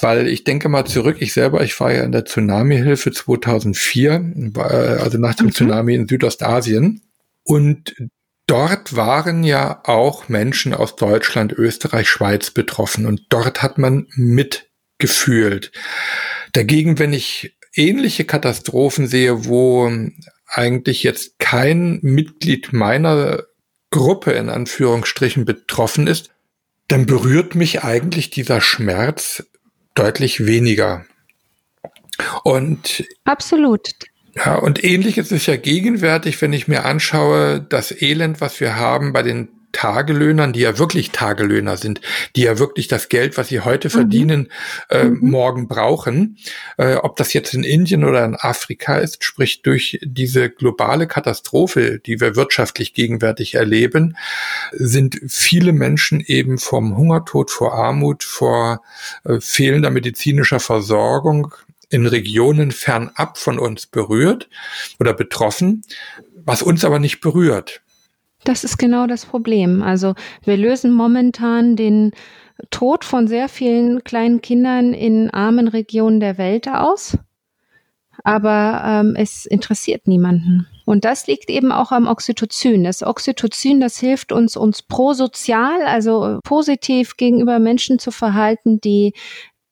[0.00, 5.18] Weil ich denke mal zurück, ich selber, ich war ja in der Tsunami-Hilfe 2004, also
[5.18, 5.52] nach dem mhm.
[5.52, 7.02] Tsunami in Südostasien.
[7.44, 7.94] Und
[8.46, 15.72] dort waren ja auch Menschen aus Deutschland, Österreich, Schweiz betroffen und dort hat man mitgefühlt.
[16.52, 19.90] Dagegen, wenn ich ähnliche Katastrophen sehe, wo
[20.46, 23.44] eigentlich jetzt kein Mitglied meiner
[23.90, 26.30] Gruppe in Anführungsstrichen betroffen ist,
[26.88, 29.44] dann berührt mich eigentlich dieser Schmerz
[29.94, 31.06] deutlich weniger.
[32.44, 33.90] Und absolut.
[34.34, 38.76] Ja, und ähnlich ist es ja gegenwärtig, wenn ich mir anschaue, das Elend, was wir
[38.76, 42.00] haben bei den Tagelöhnern, die ja wirklich Tagelöhner sind,
[42.36, 43.92] die ja wirklich das Geld, was sie heute mhm.
[43.92, 44.52] verdienen,
[44.90, 45.30] äh, mhm.
[45.30, 46.38] morgen brauchen.
[46.76, 51.98] Äh, ob das jetzt in Indien oder in Afrika ist, sprich durch diese globale Katastrophe,
[51.98, 54.16] die wir wirtschaftlich gegenwärtig erleben,
[54.72, 58.82] sind viele Menschen eben vom Hungertod, vor Armut, vor
[59.24, 61.54] äh, fehlender medizinischer Versorgung
[61.92, 64.48] in Regionen fernab von uns berührt
[64.98, 65.84] oder betroffen,
[66.44, 67.82] was uns aber nicht berührt.
[68.44, 69.82] Das ist genau das Problem.
[69.82, 72.12] Also wir lösen momentan den
[72.70, 77.18] Tod von sehr vielen kleinen Kindern in armen Regionen der Welt aus,
[78.24, 80.66] aber ähm, es interessiert niemanden.
[80.84, 82.84] Und das liegt eben auch am Oxytocin.
[82.84, 89.14] Das Oxytocin, das hilft uns, uns prosozial, also positiv gegenüber Menschen zu verhalten, die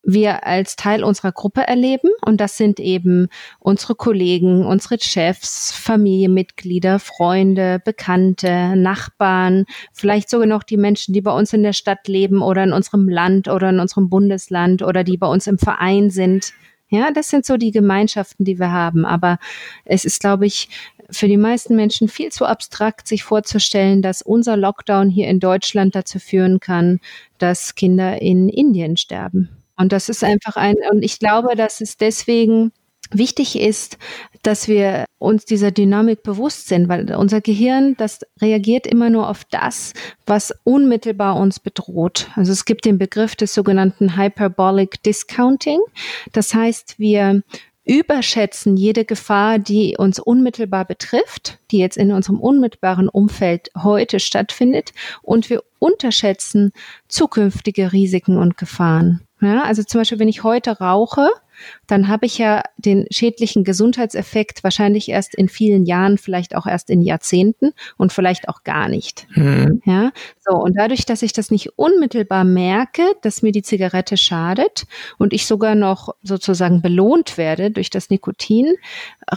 [0.02, 2.10] wir als Teil unserer Gruppe erleben.
[2.24, 10.62] Und das sind eben unsere Kollegen, unsere Chefs, Familienmitglieder, Freunde, Bekannte, Nachbarn, vielleicht sogar noch
[10.62, 13.80] die Menschen, die bei uns in der Stadt leben oder in unserem Land oder in
[13.80, 16.52] unserem Bundesland oder die bei uns im Verein sind.
[16.88, 19.04] Ja, das sind so die Gemeinschaften, die wir haben.
[19.04, 19.38] Aber
[19.84, 20.68] es ist, glaube ich,
[21.08, 25.94] für die meisten Menschen viel zu abstrakt, sich vorzustellen, dass unser Lockdown hier in Deutschland
[25.94, 27.00] dazu führen kann,
[27.38, 29.59] dass Kinder in Indien sterben.
[29.80, 32.72] Und das ist einfach ein, und ich glaube, dass es deswegen
[33.12, 33.98] wichtig ist,
[34.42, 39.44] dass wir uns dieser Dynamik bewusst sind, weil unser Gehirn, das reagiert immer nur auf
[39.50, 39.94] das,
[40.26, 42.28] was unmittelbar uns bedroht.
[42.36, 45.80] Also es gibt den Begriff des sogenannten Hyperbolic Discounting.
[46.32, 47.42] Das heißt, wir
[47.84, 54.92] überschätzen jede Gefahr, die uns unmittelbar betrifft, die jetzt in unserem unmittelbaren Umfeld heute stattfindet,
[55.22, 56.72] und wir unterschätzen
[57.08, 59.22] zukünftige Risiken und Gefahren.
[59.40, 61.28] Ja, also zum Beispiel, wenn ich heute rauche,
[61.86, 66.90] dann habe ich ja den schädlichen Gesundheitseffekt wahrscheinlich erst in vielen Jahren, vielleicht auch erst
[66.90, 69.26] in Jahrzehnten und vielleicht auch gar nicht.
[69.34, 69.82] Mhm.
[69.84, 70.56] Ja, so.
[70.56, 74.86] Und dadurch, dass ich das nicht unmittelbar merke, dass mir die Zigarette schadet
[75.18, 78.74] und ich sogar noch sozusagen belohnt werde durch das Nikotin,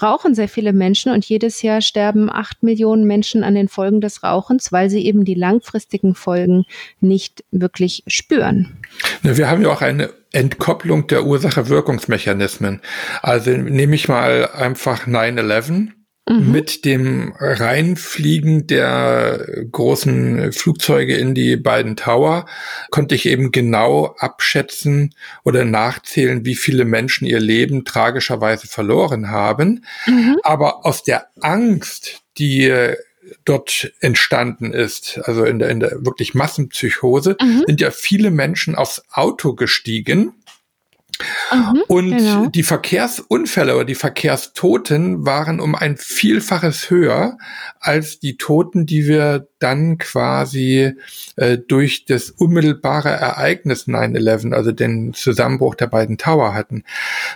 [0.02, 4.24] rauchen sehr viele Menschen und jedes Jahr sterben acht Millionen Menschen an den Folgen des
[4.24, 6.66] Rauchens, weil sie eben die langfristigen Folgen
[7.00, 8.78] nicht wirklich spüren.
[9.22, 12.82] Wir haben ja auch eine Entkopplung der Ursache-Wirkungsmechanismen.
[13.22, 15.90] Also nehme ich mal einfach 9-11
[16.30, 16.52] mhm.
[16.52, 22.46] mit dem Reinfliegen der großen Flugzeuge in die beiden Tower,
[22.90, 29.86] konnte ich eben genau abschätzen oder nachzählen, wie viele Menschen ihr Leben tragischerweise verloren haben.
[30.08, 30.38] Mhm.
[30.44, 32.74] Aber aus der Angst, die
[33.46, 37.64] dort entstanden ist, also in der, in der wirklich Massenpsychose, mhm.
[37.68, 40.34] sind ja viele Menschen aufs Auto gestiegen.
[41.52, 42.48] Mhm, und genau.
[42.48, 47.38] die Verkehrsunfälle oder die Verkehrstoten waren um ein Vielfaches höher
[47.80, 50.94] als die Toten, die wir dann quasi
[51.36, 56.84] äh, durch das unmittelbare Ereignis 9-11, also den Zusammenbruch der beiden Tower hatten.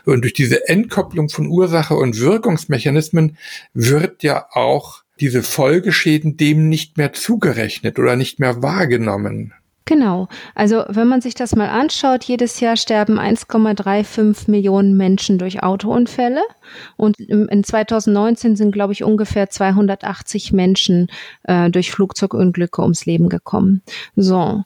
[0.05, 3.37] Und durch diese Entkopplung von Ursache und Wirkungsmechanismen
[3.73, 9.53] wird ja auch diese Folgeschäden dem nicht mehr zugerechnet oder nicht mehr wahrgenommen.
[9.88, 10.27] Genau.
[10.53, 16.41] Also wenn man sich das mal anschaut, jedes Jahr sterben 1,35 Millionen Menschen durch Autounfälle
[16.97, 21.08] und in 2019 sind, glaube ich, ungefähr 280 Menschen
[21.43, 23.82] äh, durch Flugzeugunglücke ums Leben gekommen.
[24.17, 24.65] So,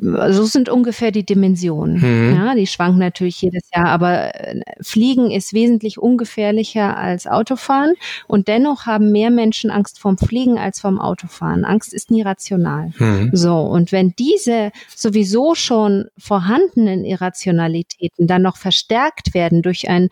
[0.00, 1.96] so sind ungefähr die Dimensionen.
[1.98, 2.36] Mhm.
[2.36, 7.94] Ja, die schwanken natürlich jedes Jahr, aber äh, Fliegen ist wesentlich ungefährlicher als Autofahren
[8.26, 11.64] und dennoch haben mehr Menschen Angst vorm Fliegen als vorm Autofahren.
[11.64, 12.90] Angst ist nie rational.
[12.98, 13.30] Mhm.
[13.32, 20.08] So, und wenn diese sowieso schon vorhandenen Irrationalitäten dann noch verstärkt werden durch ein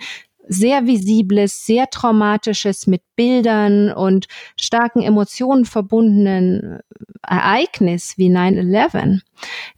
[0.49, 4.27] sehr visibles, sehr traumatisches, mit Bildern und
[4.57, 6.81] starken Emotionen verbundenen
[7.23, 9.21] Ereignis wie 9-11,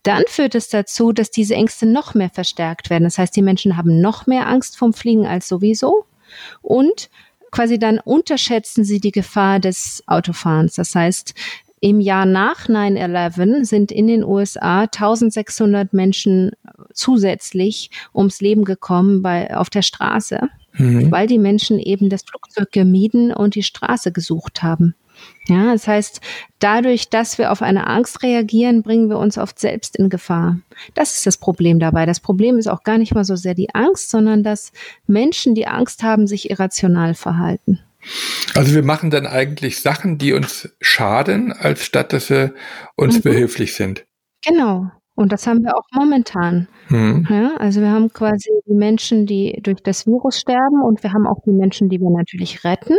[0.03, 3.05] dann führt es dazu, dass diese Ängste noch mehr verstärkt werden.
[3.05, 6.07] Das heißt, die Menschen haben noch mehr Angst vom Fliegen als sowieso
[6.63, 7.11] und
[7.51, 10.75] quasi dann unterschätzen sie die Gefahr des Autofahrens.
[10.75, 11.35] Das heißt,
[11.85, 16.53] im Jahr nach 9-11 sind in den USA 1600 Menschen
[16.95, 21.11] zusätzlich ums Leben gekommen bei, auf der Straße, mhm.
[21.11, 24.95] weil die Menschen eben das Flugzeug gemieden und die Straße gesucht haben.
[25.47, 26.23] Ja, das heißt,
[26.59, 30.59] dadurch, dass wir auf eine Angst reagieren, bringen wir uns oft selbst in Gefahr.
[30.95, 32.07] Das ist das Problem dabei.
[32.07, 34.73] Das Problem ist auch gar nicht mal so sehr die Angst, sondern dass
[35.07, 37.81] Menschen, die Angst haben, sich irrational verhalten.
[38.55, 42.53] Also wir machen dann eigentlich Sachen, die uns schaden, als statt dass sie
[42.97, 43.23] uns mhm.
[43.23, 44.05] behilflich sind.
[44.45, 46.67] Genau, Und das haben wir auch momentan.
[46.89, 47.27] Mhm.
[47.31, 51.27] Ja, also wir haben quasi die Menschen, die durch das Virus sterben und wir haben
[51.27, 52.97] auch die Menschen, die wir natürlich retten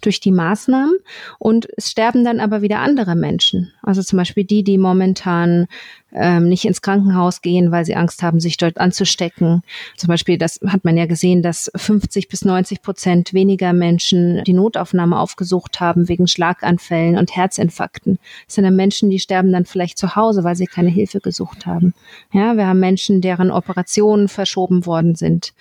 [0.00, 0.96] durch die Maßnahmen.
[1.38, 3.72] Und es sterben dann aber wieder andere Menschen.
[3.82, 5.66] Also zum Beispiel die, die momentan
[6.12, 9.62] ähm, nicht ins Krankenhaus gehen, weil sie Angst haben, sich dort anzustecken.
[9.96, 14.54] Zum Beispiel, das hat man ja gesehen, dass 50 bis 90 Prozent weniger Menschen die
[14.54, 18.18] Notaufnahme aufgesucht haben wegen Schlaganfällen und Herzinfarkten.
[18.46, 21.47] Das sind dann Menschen, die sterben dann vielleicht zu Hause, weil sie keine Hilfe gesucht
[21.66, 21.94] haben.
[22.32, 25.52] Ja, wir haben Menschen, deren Operationen verschoben worden sind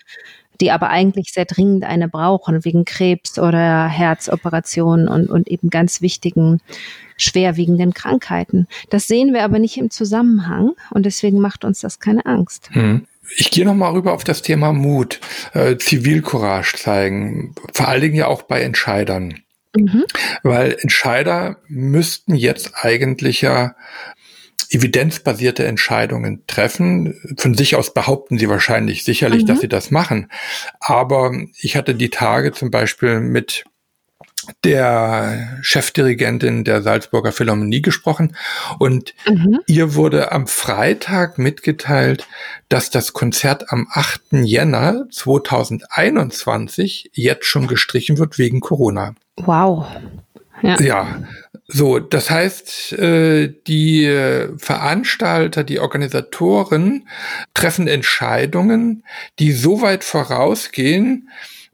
[0.61, 6.01] die aber eigentlich sehr dringend eine brauchen, wegen Krebs oder Herzoperationen und, und eben ganz
[6.01, 6.61] wichtigen,
[7.17, 8.67] schwerwiegenden Krankheiten.
[8.89, 12.69] Das sehen wir aber nicht im Zusammenhang und deswegen macht uns das keine Angst.
[12.71, 13.05] Hm.
[13.35, 15.19] Ich gehe noch mal rüber auf das Thema Mut,
[15.53, 19.41] äh, Zivilcourage zeigen, vor allen Dingen ja auch bei Entscheidern.
[19.75, 20.05] Mhm.
[20.43, 23.75] Weil Entscheider müssten jetzt eigentlich ja
[24.69, 27.35] evidenzbasierte Entscheidungen treffen.
[27.37, 29.47] Von sich aus behaupten sie wahrscheinlich sicherlich, mhm.
[29.47, 30.29] dass sie das machen.
[30.79, 33.65] Aber ich hatte die Tage zum Beispiel mit
[34.63, 38.37] der Chefdirigentin der Salzburger Philharmonie gesprochen
[38.79, 39.59] und mhm.
[39.67, 42.25] ihr wurde am Freitag mitgeteilt,
[42.69, 44.21] dass das Konzert am 8.
[44.31, 49.15] Jänner 2021 jetzt schon gestrichen wird wegen Corona.
[49.37, 49.87] Wow.
[50.61, 50.81] Ja.
[50.81, 51.23] ja.
[51.67, 54.05] So, das heißt, äh, die
[54.57, 57.07] Veranstalter, die Organisatoren
[57.53, 59.03] treffen Entscheidungen,
[59.39, 61.29] die so weit vorausgehen,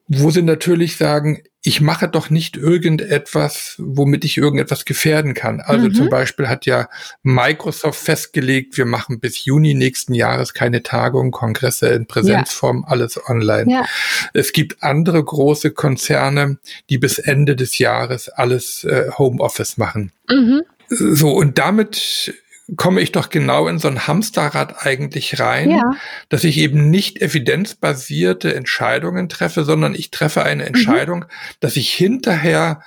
[0.07, 5.61] wo sie natürlich sagen, ich mache doch nicht irgendetwas, womit ich irgendetwas gefährden kann.
[5.61, 5.95] Also mhm.
[5.95, 6.89] zum Beispiel hat ja
[7.23, 12.91] Microsoft festgelegt, wir machen bis Juni nächsten Jahres keine Tagungen, Kongresse in Präsenzform, ja.
[12.91, 13.71] alles online.
[13.71, 13.85] Ja.
[14.33, 16.57] Es gibt andere große Konzerne,
[16.89, 20.11] die bis Ende des Jahres alles äh, Homeoffice machen.
[20.29, 20.63] Mhm.
[20.89, 22.33] So, und damit
[22.77, 25.81] komme ich doch genau in so ein Hamsterrad eigentlich rein, ja.
[26.29, 30.67] dass ich eben nicht evidenzbasierte Entscheidungen treffe, sondern ich treffe eine mhm.
[30.67, 31.25] Entscheidung, mhm.
[31.59, 32.81] dass ich hinterher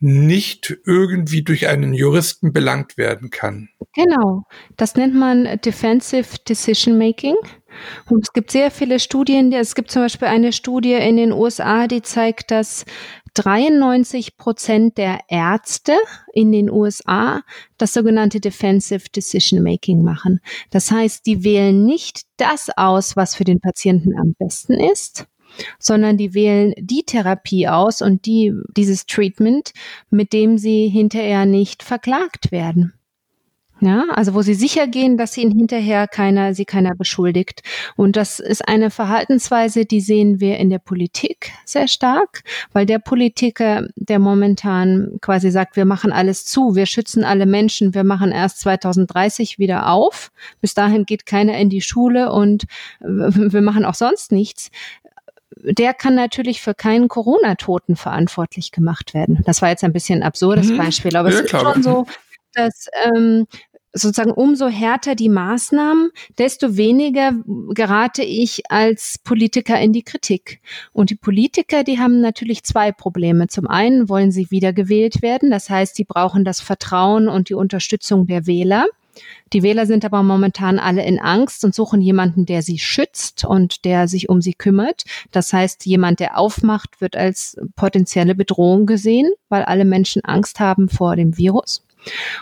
[0.00, 3.68] nicht irgendwie durch einen Juristen belangt werden kann.
[3.94, 4.44] Genau,
[4.76, 7.36] das nennt man Defensive Decision Making.
[8.10, 9.52] Und es gibt sehr viele Studien.
[9.52, 12.84] Es gibt zum Beispiel eine Studie in den USA, die zeigt, dass
[13.34, 15.96] 93 Prozent der Ärzte
[16.32, 17.42] in den USA
[17.78, 20.40] das sogenannte Defensive Decision Making machen.
[20.70, 25.26] Das heißt, die wählen nicht das aus, was für den Patienten am besten ist,
[25.78, 29.72] sondern die wählen die Therapie aus und die, dieses Treatment,
[30.10, 32.94] mit dem sie hinterher nicht verklagt werden.
[33.84, 37.62] Ja, also wo sie sicher gehen, dass sie ihn hinterher keiner, sie keiner beschuldigt.
[37.96, 43.00] Und das ist eine Verhaltensweise, die sehen wir in der Politik sehr stark, weil der
[43.00, 48.30] Politiker, der momentan quasi sagt, wir machen alles zu, wir schützen alle Menschen, wir machen
[48.30, 50.30] erst 2030 wieder auf.
[50.60, 52.66] Bis dahin geht keiner in die Schule und
[53.00, 54.70] wir machen auch sonst nichts
[55.64, 59.42] der kann natürlich für keinen Corona-Toten verantwortlich gemacht werden.
[59.44, 60.78] Das war jetzt ein bisschen ein absurdes mhm.
[60.78, 62.06] Beispiel, aber ja, es ist schon so,
[62.54, 63.46] dass ähm,
[63.92, 67.32] sozusagen umso härter die Maßnahmen, desto weniger
[67.74, 70.60] gerate ich als Politiker in die Kritik.
[70.92, 73.48] Und die Politiker, die haben natürlich zwei Probleme.
[73.48, 78.26] Zum einen wollen sie wiedergewählt werden, das heißt, sie brauchen das Vertrauen und die Unterstützung
[78.26, 78.86] der Wähler.
[79.52, 83.84] Die Wähler sind aber momentan alle in Angst und suchen jemanden, der sie schützt und
[83.84, 85.04] der sich um sie kümmert.
[85.30, 90.88] Das heißt, jemand, der aufmacht, wird als potenzielle Bedrohung gesehen, weil alle Menschen Angst haben
[90.88, 91.84] vor dem Virus.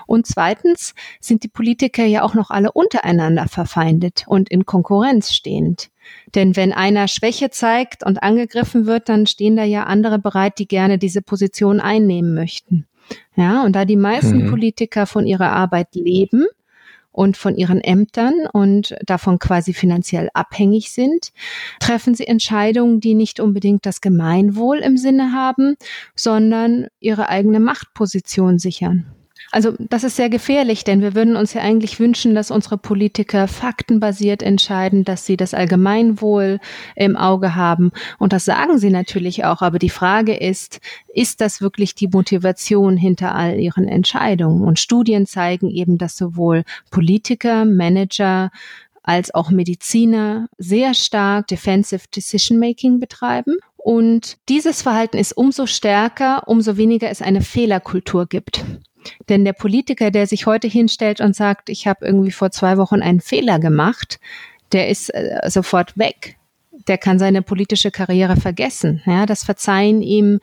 [0.06, 5.90] Und zweitens sind die Politiker ja auch noch alle untereinander verfeindet und in Konkurrenz stehend.
[6.34, 10.66] Denn wenn einer Schwäche zeigt und angegriffen wird, dann stehen da ja andere bereit, die
[10.66, 12.86] gerne diese Position einnehmen möchten.
[13.36, 14.50] Ja, und da die meisten mhm.
[14.50, 16.46] Politiker von ihrer Arbeit leben
[17.12, 21.32] und von ihren Ämtern und davon quasi finanziell abhängig sind,
[21.80, 25.76] treffen sie Entscheidungen, die nicht unbedingt das Gemeinwohl im Sinne haben,
[26.14, 29.06] sondern ihre eigene Machtposition sichern.
[29.52, 33.48] Also das ist sehr gefährlich, denn wir würden uns ja eigentlich wünschen, dass unsere Politiker
[33.48, 36.60] faktenbasiert entscheiden, dass sie das Allgemeinwohl
[36.94, 37.90] im Auge haben.
[38.18, 39.60] Und das sagen sie natürlich auch.
[39.60, 40.80] Aber die Frage ist,
[41.12, 44.62] ist das wirklich die Motivation hinter all ihren Entscheidungen?
[44.62, 48.50] Und Studien zeigen eben, dass sowohl Politiker, Manager,
[49.02, 53.56] als auch Mediziner sehr stark Defensive Decision Making betreiben.
[53.76, 58.62] Und dieses Verhalten ist umso stärker, umso weniger es eine Fehlerkultur gibt.
[59.28, 63.02] Denn der Politiker, der sich heute hinstellt und sagt, ich habe irgendwie vor zwei Wochen
[63.02, 64.20] einen Fehler gemacht,
[64.72, 66.36] der ist äh, sofort weg.
[66.88, 69.02] Der kann seine politische Karriere vergessen.
[69.06, 70.40] Ja, das verzeihen ihm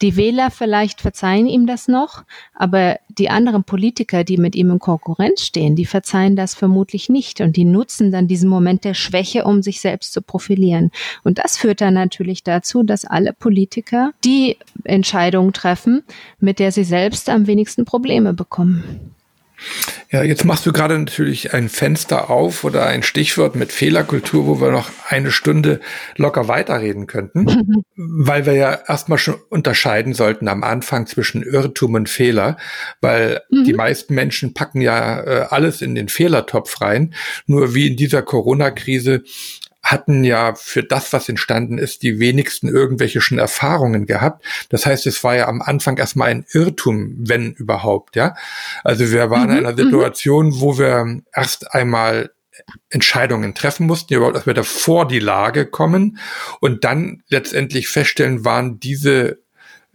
[0.00, 2.24] die Wähler vielleicht verzeihen ihm das noch,
[2.54, 7.40] aber die anderen Politiker, die mit ihm in Konkurrenz stehen, die verzeihen das vermutlich nicht
[7.40, 10.90] und die nutzen dann diesen Moment der Schwäche, um sich selbst zu profilieren.
[11.24, 16.02] Und das führt dann natürlich dazu, dass alle Politiker die Entscheidung treffen,
[16.40, 19.12] mit der sie selbst am wenigsten Probleme bekommen.
[20.10, 24.60] Ja, jetzt machst du gerade natürlich ein Fenster auf oder ein Stichwort mit Fehlerkultur, wo
[24.60, 25.80] wir noch eine Stunde
[26.16, 27.84] locker weiterreden könnten, mhm.
[27.96, 32.58] weil wir ja erstmal schon unterscheiden sollten am Anfang zwischen Irrtum und Fehler,
[33.00, 33.64] weil mhm.
[33.64, 37.14] die meisten Menschen packen ja äh, alles in den Fehlertopf rein.
[37.46, 39.22] Nur wie in dieser Corona-Krise
[39.82, 44.44] hatten ja für das, was entstanden ist, die wenigsten irgendwelche schon Erfahrungen gehabt.
[44.68, 48.34] Das heißt, es war ja am Anfang erstmal ein Irrtum, wenn überhaupt, ja.
[48.84, 49.84] Also wir waren mhm, in einer mhm.
[49.84, 52.30] Situation, wo wir erst einmal
[52.90, 56.18] Entscheidungen treffen mussten, überhaupt dass wir da vor die Lage kommen
[56.60, 59.42] und dann letztendlich feststellen, waren diese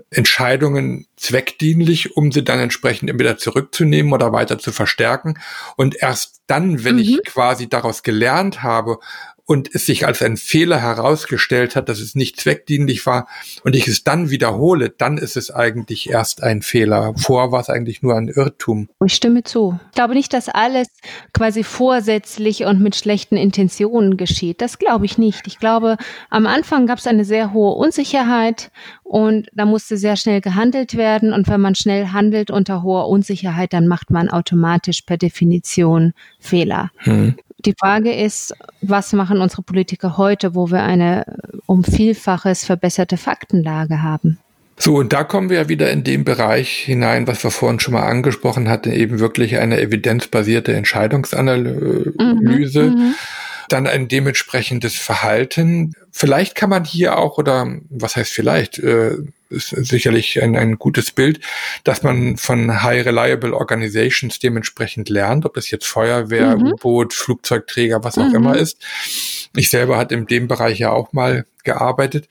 [0.10, 5.40] Entscheidungen zweckdienlich, um sie dann entsprechend entweder zurückzunehmen oder weiter zu verstärken.
[5.76, 7.02] Und erst dann, wenn mhm.
[7.02, 9.00] ich quasi daraus gelernt habe
[9.48, 13.28] und es sich als ein Fehler herausgestellt hat, dass es nicht zweckdienlich war
[13.64, 17.14] und ich es dann wiederhole, dann ist es eigentlich erst ein Fehler.
[17.16, 18.90] Vor war es eigentlich nur ein Irrtum.
[19.06, 19.80] Ich stimme zu.
[19.88, 20.90] Ich glaube nicht, dass alles
[21.34, 24.62] quasi vorsätzlich und mit schlechten Intentionen geschieht.
[24.62, 25.48] Das glaube ich nicht.
[25.48, 25.96] Ich glaube,
[26.30, 28.70] am Anfang gab es eine sehr hohe Unsicherheit
[29.04, 31.32] und da musste sehr schnell gehandelt werden.
[31.32, 36.92] Und wenn man schnell handelt unter hoher Unsicherheit, dann macht man automatisch per Definition Fehler.
[36.98, 37.36] Hm.
[37.66, 41.26] Die Frage ist, was machen unsere Politiker heute, wo wir eine
[41.66, 44.38] um Vielfaches verbesserte Faktenlage haben?
[44.80, 47.96] So, und da kommen wir ja wieder in den Bereich hinein, was wir vorhin schon
[47.96, 52.84] mal angesprochen hatten, eben wirklich eine evidenzbasierte Entscheidungsanalyse.
[52.84, 53.16] Mhm, mhm,
[53.70, 55.94] dann ein dementsprechendes Verhalten.
[56.12, 59.18] Vielleicht kann man hier auch, oder was heißt vielleicht, äh,
[59.50, 61.40] ist sicherlich ein, ein gutes Bild,
[61.84, 66.74] dass man von High Reliable Organizations dementsprechend lernt, ob das jetzt Feuerwehr, mhm.
[66.74, 68.36] U-Boot, Flugzeugträger, was auch mhm.
[68.36, 68.78] immer ist.
[69.56, 72.28] Ich selber hatte in dem Bereich ja auch mal gearbeitet.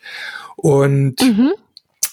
[0.57, 1.55] Und mhm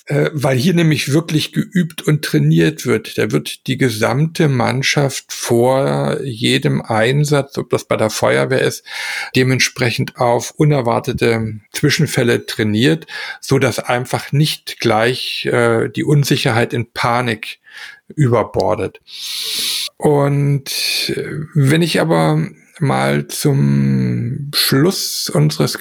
[0.05, 3.17] äh, weil hier nämlich wirklich geübt und trainiert wird.
[3.17, 8.83] Da wird die gesamte Mannschaft vor jedem Einsatz, ob das bei der Feuerwehr ist,
[9.35, 13.07] dementsprechend auf unerwartete Zwischenfälle trainiert,
[13.39, 17.59] so dass einfach nicht gleich äh, die Unsicherheit in Panik
[18.15, 18.99] überbordet.
[19.97, 20.69] Und
[21.15, 22.45] äh, wenn ich aber
[22.79, 25.79] mal zum Schluss unseres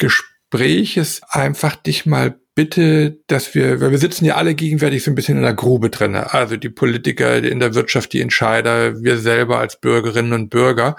[0.52, 5.14] Gespräches einfach dich mal bitte, dass wir, weil wir sitzen ja alle gegenwärtig so ein
[5.14, 6.14] bisschen in der Grube drin.
[6.14, 10.96] Also die Politiker in der Wirtschaft, die Entscheider, wir selber als Bürgerinnen und Bürger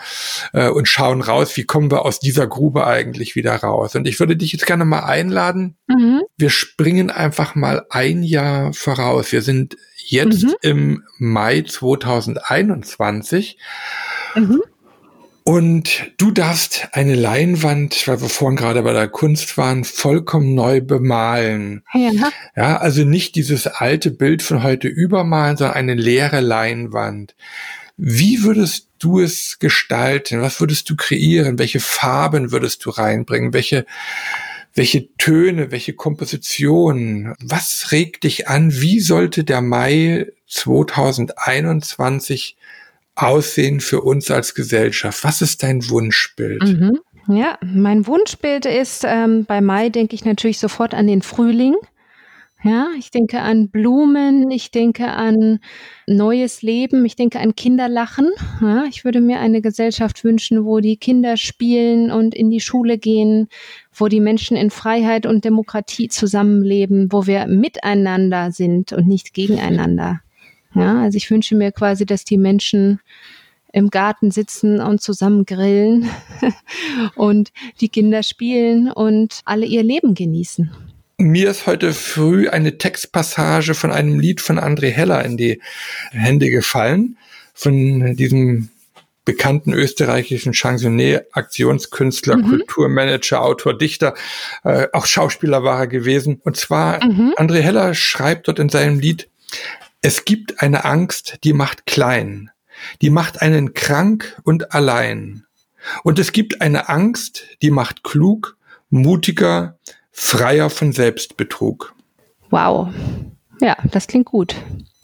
[0.54, 3.94] äh, und schauen raus, wie kommen wir aus dieser Grube eigentlich wieder raus.
[3.96, 5.78] Und ich würde dich jetzt gerne mal einladen.
[5.88, 6.24] Mhm.
[6.36, 9.32] Wir springen einfach mal ein Jahr voraus.
[9.32, 9.78] Wir sind
[10.08, 10.56] jetzt mhm.
[10.62, 13.60] im Mai 2021.
[14.34, 14.64] Mhm.
[15.46, 20.80] Und du darfst eine Leinwand, weil wir vorhin gerade bei der Kunst waren, vollkommen neu
[20.80, 21.84] bemalen.
[21.94, 22.32] Ja.
[22.56, 27.36] ja, also nicht dieses alte Bild von heute übermalen, sondern eine leere Leinwand.
[27.98, 30.42] Wie würdest du es gestalten?
[30.42, 31.60] Was würdest du kreieren?
[31.60, 33.54] Welche Farben würdest du reinbringen?
[33.54, 33.86] Welche,
[34.74, 37.36] welche Töne, welche Kompositionen?
[37.42, 38.74] Was regt dich an?
[38.74, 42.56] Wie sollte der Mai 2021
[43.16, 45.24] aussehen für uns als Gesellschaft?
[45.24, 46.64] Was ist dein Wunschbild?
[46.64, 47.00] Mhm.
[47.28, 51.76] Ja, mein Wunschbild ist, ähm, bei Mai denke ich natürlich sofort an den Frühling.
[52.66, 55.60] Ja, ich denke an Blumen, ich denke an
[56.08, 58.32] neues Leben, ich denke an Kinderlachen.
[58.62, 62.98] Ja, ich würde mir eine Gesellschaft wünschen, wo die Kinder spielen und in die Schule
[62.98, 63.50] gehen,
[63.94, 70.22] wo die Menschen in Freiheit und Demokratie zusammenleben, wo wir miteinander sind und nicht gegeneinander.
[70.76, 73.00] Ja, also ich wünsche mir quasi, dass die Menschen
[73.72, 76.10] im Garten sitzen und zusammen grillen
[77.16, 77.52] und
[77.82, 80.72] die Kinder spielen und alle ihr Leben genießen.
[81.18, 85.62] Mir ist heute früh eine Textpassage von einem Lied von André Heller in die
[86.12, 87.18] Hände gefallen,
[87.54, 88.70] von diesem
[89.26, 92.50] bekannten österreichischen Chansonnier, Aktionskünstler, mhm.
[92.50, 94.16] Kulturmanager, Autor, Dichter,
[94.64, 96.42] äh, auch Schauspieler war er gewesen.
[96.44, 97.34] Und zwar, mhm.
[97.38, 99.30] André Heller schreibt dort in seinem Lied,
[100.04, 102.52] es gibt eine Angst, die macht klein,
[103.02, 105.46] die macht einen krank und allein.
[106.04, 108.58] Und es gibt eine Angst, die macht klug,
[108.90, 109.80] mutiger,
[110.12, 111.96] freier von Selbstbetrug.
[112.50, 112.94] Wow.
[113.62, 114.56] Ja, das klingt gut.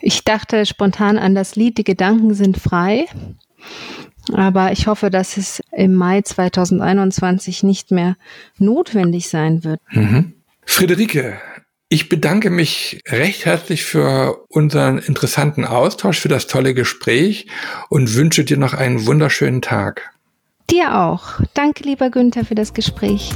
[0.02, 3.06] Ich dachte spontan an das Lied Die Gedanken sind frei.
[4.34, 8.16] Aber ich hoffe, dass es im Mai 2021 nicht mehr
[8.58, 9.80] notwendig sein wird.
[9.92, 10.34] Mhm.
[10.66, 11.40] Friederike,
[11.90, 17.48] ich bedanke mich recht herzlich für unseren interessanten Austausch, für das tolle Gespräch
[17.90, 20.12] und wünsche dir noch einen wunderschönen Tag.
[20.70, 21.40] Dir auch.
[21.56, 23.32] Danke, lieber Günther, für das Gespräch.